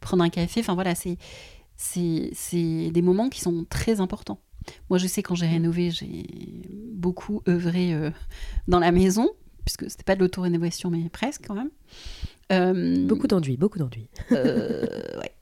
prendre 0.00 0.22
un 0.22 0.28
café. 0.28 0.60
Enfin 0.60 0.74
voilà, 0.74 0.94
c'est 0.94 1.16
c'est 1.76 2.90
des 2.90 3.02
moments 3.02 3.28
qui 3.28 3.40
sont 3.40 3.64
très 3.68 4.00
importants. 4.00 4.40
Moi, 4.90 4.98
je 4.98 5.06
sais 5.06 5.22
quand 5.22 5.34
j'ai 5.34 5.46
rénové, 5.46 5.90
j'ai 5.90 6.24
beaucoup 6.92 7.42
œuvré 7.48 7.92
euh, 7.92 8.10
dans 8.68 8.78
la 8.78 8.92
maison, 8.92 9.30
puisque 9.64 9.90
c'était 9.90 10.04
pas 10.04 10.14
de 10.14 10.20
l'auto-rénovation, 10.20 10.90
mais 10.90 11.08
presque 11.10 11.46
quand 11.46 11.54
même. 11.54 11.70
Euh, 12.52 13.06
beaucoup 13.06 13.26
d'enduit, 13.26 13.56
beaucoup 13.56 13.78
d'enduit. 13.78 14.08
Euh, 14.32 14.84
ouais, 15.18 15.33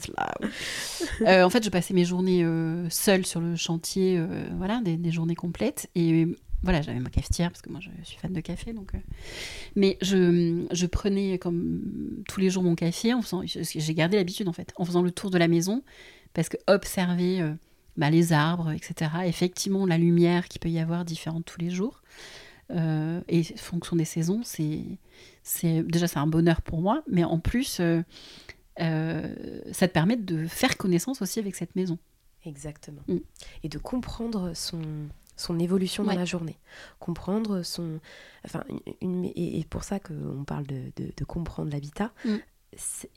cela. 0.00 1.44
en 1.44 1.50
fait, 1.50 1.64
je 1.64 1.70
passais 1.70 1.94
mes 1.94 2.04
journées 2.04 2.44
seule 2.90 3.26
sur 3.26 3.40
le 3.40 3.56
chantier, 3.56 4.22
voilà, 4.56 4.80
des, 4.82 5.10
journées 5.10 5.34
complètes. 5.34 5.90
Et 5.94 6.26
voilà, 6.62 6.82
j'avais 6.82 6.98
ma 6.98 7.10
cafetière 7.10 7.50
parce 7.50 7.62
que 7.62 7.70
moi 7.70 7.80
je 7.80 7.90
suis 8.02 8.18
fan 8.18 8.32
de 8.32 8.40
café. 8.40 8.72
Donc, 8.72 8.94
euh. 8.94 8.98
Mais 9.76 9.96
je, 10.00 10.86
prenais 10.86 11.38
comme 11.38 12.22
tous 12.28 12.40
les 12.40 12.50
jours 12.50 12.62
mon 12.62 12.74
café 12.74 13.14
en 13.14 13.22
faisant. 13.22 13.42
J'ai 13.44 13.94
gardé 13.94 14.16
l'habitude 14.16 14.48
en 14.48 14.52
fait, 14.52 14.72
en 14.76 14.84
faisant 14.84 15.02
le 15.02 15.10
tour 15.10 15.30
de 15.30 15.38
la 15.38 15.48
maison 15.48 15.82
parce 16.34 16.48
que 16.48 16.56
observer 16.66 17.40
euh, 17.40 17.52
bah, 17.96 18.10
les 18.10 18.32
arbres, 18.32 18.72
etc. 18.72 19.10
Effectivement, 19.26 19.86
la 19.86 19.98
lumière 19.98 20.48
qui 20.48 20.58
peut 20.58 20.68
y 20.68 20.78
avoir 20.78 21.04
différente 21.04 21.44
tous 21.44 21.60
les 21.60 21.70
jours. 21.70 22.02
Euh, 22.70 23.22
et 23.28 23.44
fonction 23.44 23.96
des 23.96 24.04
saisons, 24.04 24.42
c'est 24.42 25.82
déjà 25.84 26.06
c'est 26.06 26.18
un 26.18 26.26
bonheur 26.26 26.60
pour 26.60 26.82
moi, 26.82 27.02
mais 27.10 27.24
en 27.24 27.38
plus, 27.38 27.78
euh, 27.80 28.02
ça 28.78 29.88
te 29.88 29.92
permet 29.92 30.16
de 30.16 30.46
faire 30.46 30.76
connaissance 30.76 31.22
aussi 31.22 31.38
avec 31.38 31.56
cette 31.56 31.74
maison. 31.76 31.98
Exactement. 32.44 33.02
Mm. 33.08 33.18
Et 33.64 33.68
de 33.68 33.78
comprendre 33.78 34.52
son, 34.54 34.80
son 35.36 35.58
évolution 35.58 36.04
dans 36.04 36.14
la 36.14 36.24
journée, 36.24 36.58
comprendre 36.98 37.62
son... 37.62 38.00
Enfin, 38.44 38.64
une, 39.00 39.24
et, 39.24 39.64
pour 39.68 39.84
ça 39.84 40.00
qu'on 40.00 40.44
parle 40.44 40.66
de, 40.66 40.92
de, 40.96 41.24
comprendre 41.24 41.70
l'habitat, 41.70 42.12
mm. 42.24 42.36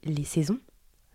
les 0.04 0.24
saisons 0.24 0.60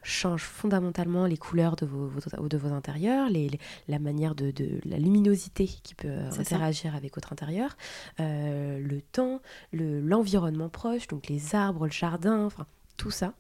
changent 0.03 0.45
fondamentalement 0.45 1.27
les 1.27 1.37
couleurs 1.37 1.75
de 1.75 1.85
vos, 1.85 2.11
de 2.49 2.57
vos 2.57 2.73
intérieurs, 2.73 3.29
les, 3.29 3.51
la 3.89 3.99
manière 3.99 4.37
de, 4.37 4.53
de, 4.53 4.81
la 4.85 4.99
luminosité 4.99 5.67
qui 5.67 5.97
peut 5.97 6.17
interagir 6.39 6.95
avec 6.95 7.17
votre 7.17 7.33
intérieur, 7.33 7.77
euh, 8.21 8.79
le 8.79 9.03
temps, 9.03 9.41
l'environnement 9.73 10.69
proche, 10.69 11.09
donc 11.09 11.27
les 11.27 11.57
arbres, 11.57 11.87
le 11.87 11.93
jardin, 11.93 12.45
enfin 12.45 12.67
tout 12.97 13.11
ça, 13.11 13.35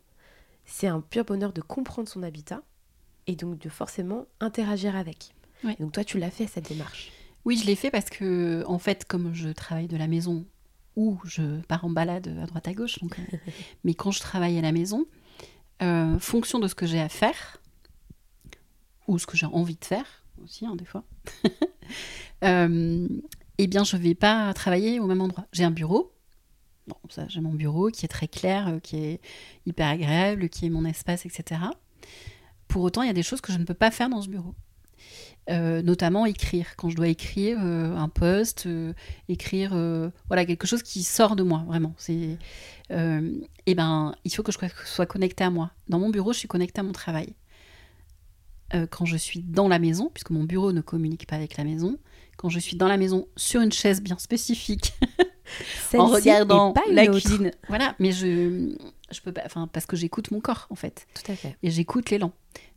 c'est 0.66 0.88
un 0.88 1.00
pur 1.00 1.24
bonheur 1.24 1.52
de 1.52 1.60
comprendre 1.60 2.08
son 2.08 2.22
habitat 2.22 2.62
et 3.26 3.36
donc 3.36 3.58
de 3.58 3.68
forcément 3.68 4.26
interagir 4.40 4.96
avec. 4.96 5.34
Donc 5.80 5.92
toi, 5.92 6.04
tu 6.04 6.18
l'as 6.18 6.30
fait 6.30 6.46
cette 6.46 6.68
démarche. 6.68 7.10
Oui, 7.44 7.56
je 7.56 7.66
l'ai 7.66 7.76
fait 7.76 7.90
parce 7.90 8.10
que, 8.10 8.64
en 8.66 8.78
fait, 8.78 9.04
comme 9.04 9.32
je 9.32 9.48
travaille 9.48 9.88
de 9.88 9.96
la 9.96 10.06
maison 10.06 10.44
ou 10.96 11.18
je 11.24 11.60
pars 11.62 11.84
en 11.84 11.90
balade 11.90 12.36
à 12.42 12.46
droite 12.46 12.68
à 12.68 12.74
gauche, 12.74 12.98
donc, 13.00 13.18
euh, 13.18 13.36
mais 13.84 13.94
quand 13.94 14.10
je 14.10 14.20
travaille 14.20 14.58
à 14.58 14.60
la 14.60 14.72
maison, 14.72 15.06
euh, 15.82 16.18
fonction 16.18 16.58
de 16.58 16.68
ce 16.68 16.74
que 16.74 16.86
j'ai 16.86 17.00
à 17.00 17.08
faire, 17.08 17.60
ou 19.06 19.18
ce 19.18 19.26
que 19.26 19.36
j'ai 19.36 19.46
envie 19.46 19.76
de 19.76 19.84
faire 19.84 20.24
aussi, 20.42 20.66
hein, 20.66 20.74
des 20.74 20.84
fois, 20.84 21.04
euh, 22.44 23.08
eh 23.58 23.66
bien, 23.66 23.84
je 23.84 23.96
ne 23.96 24.02
vais 24.02 24.14
pas 24.14 24.52
travailler 24.54 25.00
au 25.00 25.06
même 25.06 25.20
endroit. 25.20 25.46
J'ai 25.52 25.64
un 25.64 25.70
bureau. 25.70 26.12
Bon, 26.86 26.96
ça, 27.08 27.26
j'ai 27.28 27.40
mon 27.40 27.52
bureau 27.52 27.90
qui 27.90 28.04
est 28.04 28.08
très 28.08 28.28
clair, 28.28 28.68
euh, 28.68 28.78
qui 28.78 28.96
est 28.96 29.20
hyper 29.66 29.88
agréable, 29.88 30.48
qui 30.48 30.66
est 30.66 30.70
mon 30.70 30.84
espace, 30.84 31.26
etc. 31.26 31.60
Pour 32.68 32.82
autant, 32.82 33.02
il 33.02 33.08
y 33.08 33.10
a 33.10 33.14
des 33.14 33.24
choses 33.24 33.40
que 33.40 33.52
je 33.52 33.58
ne 33.58 33.64
peux 33.64 33.74
pas 33.74 33.90
faire 33.90 34.08
dans 34.08 34.22
ce 34.22 34.28
bureau. 34.28 34.54
Euh, 35.48 35.82
notamment 35.82 36.26
écrire. 36.26 36.74
Quand 36.76 36.88
je 36.88 36.96
dois 36.96 37.08
écrire 37.08 37.58
euh, 37.62 37.94
un 37.96 38.08
post, 38.08 38.68
écrire 39.28 39.70
voilà 40.26 40.44
quelque 40.44 40.66
chose 40.66 40.82
qui 40.82 41.02
sort 41.04 41.36
de 41.36 41.42
moi 41.44 41.64
vraiment. 41.66 41.94
C'est 41.98 42.38
et 42.90 43.74
ben 43.74 44.14
il 44.24 44.34
faut 44.34 44.42
que 44.42 44.52
je 44.52 44.58
sois 44.84 45.06
connectée 45.06 45.44
à 45.44 45.50
moi. 45.50 45.70
Dans 45.88 45.98
mon 45.98 46.10
bureau, 46.10 46.32
je 46.32 46.38
suis 46.38 46.48
connectée 46.48 46.80
à 46.80 46.84
mon 46.84 46.92
travail. 46.92 47.34
quand 48.90 49.04
je 49.04 49.16
suis 49.16 49.40
dans 49.40 49.68
la 49.68 49.78
maison, 49.78 50.10
puisque 50.12 50.30
mon 50.30 50.44
bureau 50.44 50.72
ne 50.72 50.80
communique 50.80 51.26
pas 51.26 51.36
avec 51.36 51.56
la 51.56 51.64
maison, 51.64 51.98
quand 52.36 52.48
je 52.48 52.58
suis 52.58 52.76
dans 52.76 52.88
la 52.88 52.96
maison 52.96 53.28
sur 53.36 53.60
une 53.60 53.72
chaise 53.72 54.02
bien 54.02 54.18
spécifique, 54.18 54.94
en 55.94 56.06
regardant 56.06 56.74
la 56.90 57.06
cuisine, 57.06 57.52
voilà. 57.68 57.94
Mais 57.98 58.12
je 58.12 58.74
je 59.10 59.20
peux 59.20 59.32
pas, 59.32 59.42
enfin 59.46 59.68
parce 59.72 59.86
que 59.86 59.96
j'écoute 59.96 60.30
mon 60.30 60.40
corps 60.40 60.66
en 60.70 60.74
fait. 60.74 61.06
Tout 61.14 61.30
à 61.32 61.36
fait. 61.36 61.56
Et 61.62 61.70
j'écoute 61.70 62.10
l'élan. 62.10 62.32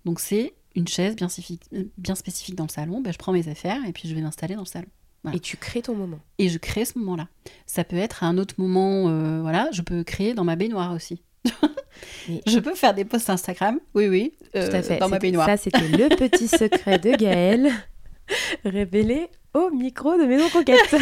Donc 0.05 0.19
c'est 0.19 0.53
une 0.75 0.88
chaise 0.88 1.15
bien 1.15 1.29
spécifique, 1.29 1.63
bien 1.97 2.15
spécifique 2.15 2.55
dans 2.55 2.65
le 2.65 2.69
salon, 2.71 3.01
ben, 3.01 3.12
je 3.12 3.17
prends 3.17 3.34
mes 3.34 3.47
affaires 3.47 3.82
et 3.88 3.91
puis 3.91 4.08
je 4.08 4.15
vais 4.15 4.21
m'installer 4.21 4.55
dans 4.55 4.62
le 4.62 4.67
salon. 4.67 4.88
Et 5.34 5.39
tu 5.39 5.58
crées 5.58 5.82
ton 5.82 5.95
moment. 5.95 6.19
Et 6.38 6.47
je 6.47 6.58
crée 6.58 6.86
ce 6.86 6.97
moment-là. 6.99 7.27
Ça 7.65 7.84
peut 7.84 7.97
être 7.97 8.23
à 8.23 8.27
un 8.27 8.38
autre 8.38 8.55
moment, 8.58 9.10
euh, 9.10 9.41
voilà, 9.41 9.69
je 9.73 9.82
peux 9.82 10.03
créer 10.03 10.34
dans 10.34 10.45
ma 10.45 10.55
baignoire 10.55 10.93
aussi. 10.93 11.21
Je 12.45 12.60
peux 12.60 12.75
faire 12.75 12.93
des 12.93 13.03
posts 13.03 13.29
Instagram, 13.29 13.79
oui, 13.93 14.08
oui, 14.08 14.34
Tout 14.53 14.60
à 14.60 14.75
euh, 14.75 14.82
fait. 14.82 14.99
dans 14.99 15.10
ma 15.10 15.19
baignoire. 15.19 15.47
Ça, 15.47 15.58
c'était 15.58 15.88
le 15.88 16.08
petit 16.15 16.47
secret 16.47 16.97
de 16.97 17.12
Gaëlle, 17.12 17.71
révélé 18.63 19.27
au 19.53 19.69
micro 19.71 20.17
de 20.17 20.23
Maison 20.23 20.47
Conquête. 20.49 20.95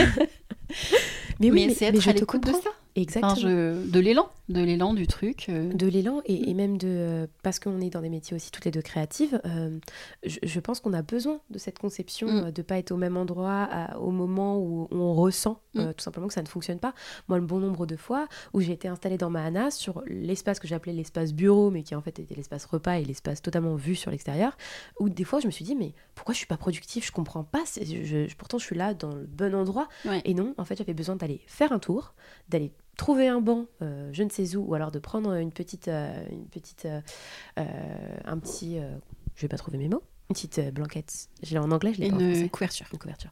Mais 1.39 1.51
oui, 1.51 1.67
mais, 1.67 1.73
c'est 1.73 1.85
être 1.85 2.07
à 2.07 2.13
l'écoute 2.13 2.45
de 2.45 2.51
ça. 2.51 2.69
Exactement. 2.95 3.49
de 3.49 3.99
l'élan, 3.99 4.29
de 4.49 4.61
l'élan 4.61 4.93
du 4.93 5.07
truc. 5.07 5.47
Euh. 5.49 5.73
De 5.73 5.87
l'élan 5.87 6.21
et, 6.25 6.53
même 6.53 6.77
de 6.77 6.87
euh, 6.87 7.27
parce 7.43 7.59
qu'on 7.59 7.81
est 7.81 7.89
dans 7.89 8.01
des 8.01 8.09
métiers 8.09 8.35
aussi 8.35 8.51
toutes 8.51 8.65
les 8.65 8.71
deux 8.71 8.81
créatives. 8.81 9.41
Euh, 9.45 9.77
je, 10.25 10.59
pense 10.59 10.79
qu'on 10.79 10.93
a 10.93 11.01
besoin 11.01 11.41
de 11.49 11.57
cette 11.57 11.79
conception 11.79 12.27
de 12.27 12.47
mm. 12.47 12.51
de 12.51 12.61
pas 12.61 12.77
être 12.77 12.91
au 12.91 12.97
même 12.97 13.17
endroit 13.17 13.69
au 13.99 14.11
moment 14.11 14.57
où 14.57 14.87
on 14.91 15.13
ressent 15.13 15.61
mm. 15.73 15.93
tout 15.93 16.03
simplement 16.03 16.27
que 16.27 16.33
ça 16.33 16.41
ne 16.41 16.47
fonctionne 16.47 16.79
pas. 16.79 16.93
Moi, 17.27 17.39
le 17.39 17.45
bon 17.45 17.59
nombre 17.59 17.85
de 17.85 17.95
fois 17.95 18.27
où 18.53 18.61
j'ai 18.61 18.71
été 18.71 18.87
installée 18.87 19.17
dans 19.17 19.29
ma 19.29 19.43
Hana 19.43 19.69
sur 19.71 20.01
l'espace 20.07 20.59
que 20.59 20.67
j'appelais 20.67 20.93
l'espace 20.93 21.33
bureau, 21.33 21.69
mais 21.69 21.83
qui 21.83 21.95
en 21.95 22.01
fait 22.01 22.19
était 22.19 22.35
l'espace 22.35 22.65
repas 22.65 22.99
et 22.99 23.05
l'espace 23.05 23.41
totalement 23.41 23.75
vu 23.75 23.95
sur 23.95 24.11
l'extérieur, 24.11 24.57
où 24.99 25.09
des 25.09 25.23
fois 25.23 25.39
je 25.39 25.47
me 25.47 25.51
suis 25.51 25.65
dit 25.65 25.75
mais 25.75 25.93
pourquoi 26.15 26.33
je 26.33 26.37
suis 26.37 26.47
pas 26.47 26.57
productive? 26.57 27.05
Je 27.05 27.11
comprends 27.11 27.43
pas. 27.43 27.63
Je, 27.75 28.33
pourtant 28.35 28.57
je 28.57 28.65
suis 28.65 28.75
là 28.77 28.93
dans 28.93 29.13
le 29.13 29.25
bon 29.25 29.53
endroit. 29.53 29.89
Et 30.23 30.33
non, 30.33 30.53
en 30.57 30.63
fait 30.63 30.77
j'avais 30.77 30.93
besoin 30.93 31.17
d'aller 31.17 31.41
faire 31.47 31.71
un 31.71 31.79
tour, 31.79 32.13
d'aller 32.49 32.71
trouver 32.97 33.27
un 33.27 33.39
banc, 33.39 33.67
euh, 33.81 34.09
je 34.11 34.23
ne 34.23 34.29
sais 34.29 34.55
où, 34.55 34.65
ou 34.65 34.73
alors 34.73 34.91
de 34.91 34.99
prendre 34.99 35.33
une 35.33 35.51
petite, 35.51 35.87
euh, 35.87 36.25
une 36.31 36.47
petite, 36.47 36.85
euh, 36.85 38.17
un 38.25 38.37
petit, 38.39 38.79
je 39.35 39.41
vais 39.41 39.47
pas 39.47 39.57
trouver 39.57 39.77
mes 39.77 39.87
mots, 39.87 40.03
une 40.29 40.33
petite 40.33 40.73
blanquette, 40.73 41.29
je 41.43 41.53
l'ai 41.53 41.59
en 41.59 41.71
anglais, 41.71 41.93
je 41.93 42.01
l'ai 42.01 42.09
pas 42.09 42.15
en 42.15 42.47
couverture, 42.49 42.87
une 42.91 42.99
couverture, 42.99 43.31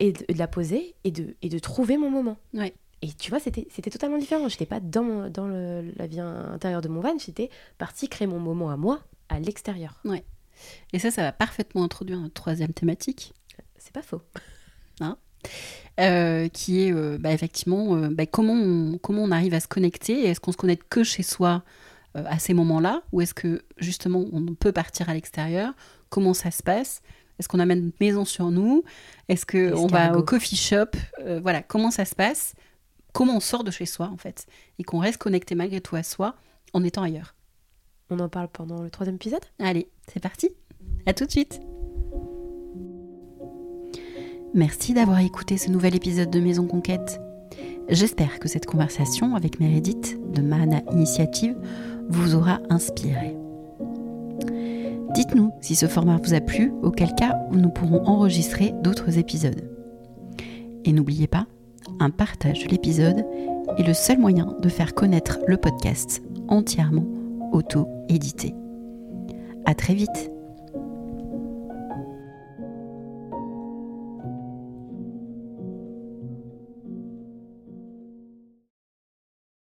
et 0.00 0.12
de, 0.12 0.24
la 0.36 0.48
poser 0.48 0.94
et 1.04 1.10
de, 1.10 1.36
et 1.40 1.48
de 1.48 1.58
trouver 1.58 1.96
mon 1.96 2.10
moment. 2.10 2.36
Ouais. 2.52 2.74
Et 3.04 3.12
tu 3.12 3.30
vois, 3.30 3.40
c'était, 3.40 3.64
totalement 3.90 4.18
différent. 4.18 4.48
Je 4.48 4.54
n'étais 4.54 4.66
pas 4.66 4.78
dans, 4.78 5.28
dans 5.28 5.48
le, 5.48 5.92
la 5.96 6.06
vie 6.06 6.20
intérieure 6.20 6.82
de 6.82 6.88
mon 6.88 7.00
van, 7.00 7.18
j'étais 7.18 7.50
partie 7.78 8.08
créer 8.08 8.28
mon 8.28 8.38
moment 8.38 8.70
à 8.70 8.76
moi, 8.76 9.00
à 9.28 9.40
l'extérieur. 9.40 10.00
Ouais. 10.04 10.24
Et 10.92 11.00
ça, 11.00 11.10
ça 11.10 11.22
va 11.22 11.32
parfaitement 11.32 11.82
introduire 11.82 12.20
notre 12.20 12.34
troisième 12.34 12.72
thématique. 12.72 13.32
C'est 13.78 13.92
pas 13.92 14.02
faux. 14.02 14.20
Euh, 16.00 16.48
qui 16.48 16.84
est 16.84 16.92
euh, 16.92 17.18
bah, 17.20 17.32
effectivement 17.32 17.94
euh, 17.96 18.08
bah, 18.10 18.24
comment, 18.24 18.54
on, 18.54 18.96
comment 18.96 19.22
on 19.24 19.30
arrive 19.30 19.52
à 19.52 19.60
se 19.60 19.68
connecter. 19.68 20.26
Est-ce 20.26 20.40
qu'on 20.40 20.52
se 20.52 20.56
connecte 20.56 20.86
que 20.88 21.04
chez 21.04 21.22
soi 21.22 21.62
à 22.14 22.38
ces 22.38 22.54
moments-là 22.54 23.02
Ou 23.12 23.20
est-ce 23.22 23.34
que 23.34 23.62
justement 23.78 24.24
on 24.32 24.54
peut 24.54 24.72
partir 24.72 25.08
à 25.08 25.14
l'extérieur? 25.14 25.74
Comment 26.08 26.34
ça 26.34 26.50
se 26.50 26.62
passe? 26.62 27.02
Est-ce 27.38 27.48
qu'on 27.48 27.58
amène 27.58 27.78
une 27.78 27.92
maison 28.00 28.24
sur 28.24 28.50
nous? 28.50 28.84
Est-ce 29.28 29.46
qu'on 29.46 29.86
va 29.86 30.16
au 30.16 30.22
coffee 30.22 30.56
shop? 30.56 30.90
Voilà, 31.40 31.62
comment 31.62 31.90
ça 31.90 32.04
se 32.04 32.14
passe? 32.14 32.54
Comment 33.12 33.36
on 33.36 33.40
sort 33.40 33.64
de 33.64 33.70
chez 33.70 33.86
soi 33.86 34.10
en 34.12 34.18
fait? 34.18 34.46
Et 34.78 34.84
qu'on 34.84 34.98
reste 34.98 35.18
connecté 35.18 35.54
malgré 35.54 35.80
tout 35.80 35.96
à 35.96 36.02
soi 36.02 36.36
en 36.74 36.84
étant 36.84 37.02
ailleurs. 37.02 37.34
On 38.10 38.18
en 38.18 38.28
parle 38.28 38.48
pendant 38.48 38.82
le 38.82 38.90
troisième 38.90 39.16
épisode? 39.16 39.44
Allez, 39.58 39.88
c'est 40.12 40.20
parti. 40.20 40.50
À 41.06 41.14
tout 41.14 41.24
de 41.24 41.30
suite. 41.30 41.60
Merci 44.54 44.92
d'avoir 44.92 45.20
écouté 45.20 45.56
ce 45.56 45.70
nouvel 45.70 45.96
épisode 45.96 46.28
de 46.28 46.38
Maison 46.38 46.66
Conquête. 46.66 47.18
J'espère 47.88 48.38
que 48.38 48.48
cette 48.48 48.66
conversation 48.66 49.34
avec 49.34 49.60
Meredith 49.60 50.18
de 50.30 50.42
Mahana 50.42 50.82
Initiative 50.92 51.56
vous 52.10 52.34
aura 52.34 52.60
inspiré. 52.68 53.34
Dites-nous 55.14 55.52
si 55.62 55.74
ce 55.74 55.86
format 55.86 56.18
vous 56.18 56.34
a 56.34 56.42
plu, 56.42 56.70
auquel 56.82 57.14
cas 57.14 57.38
nous 57.50 57.70
pourrons 57.70 58.04
enregistrer 58.04 58.74
d'autres 58.82 59.18
épisodes. 59.18 59.70
Et 60.84 60.92
n'oubliez 60.92 61.28
pas, 61.28 61.46
un 61.98 62.10
partage 62.10 62.64
de 62.64 62.68
l'épisode 62.68 63.24
est 63.78 63.86
le 63.86 63.94
seul 63.94 64.18
moyen 64.18 64.54
de 64.60 64.68
faire 64.68 64.94
connaître 64.94 65.38
le 65.46 65.56
podcast 65.56 66.22
entièrement 66.48 67.06
auto-édité. 67.52 68.54
À 69.64 69.74
très 69.74 69.94
vite 69.94 70.30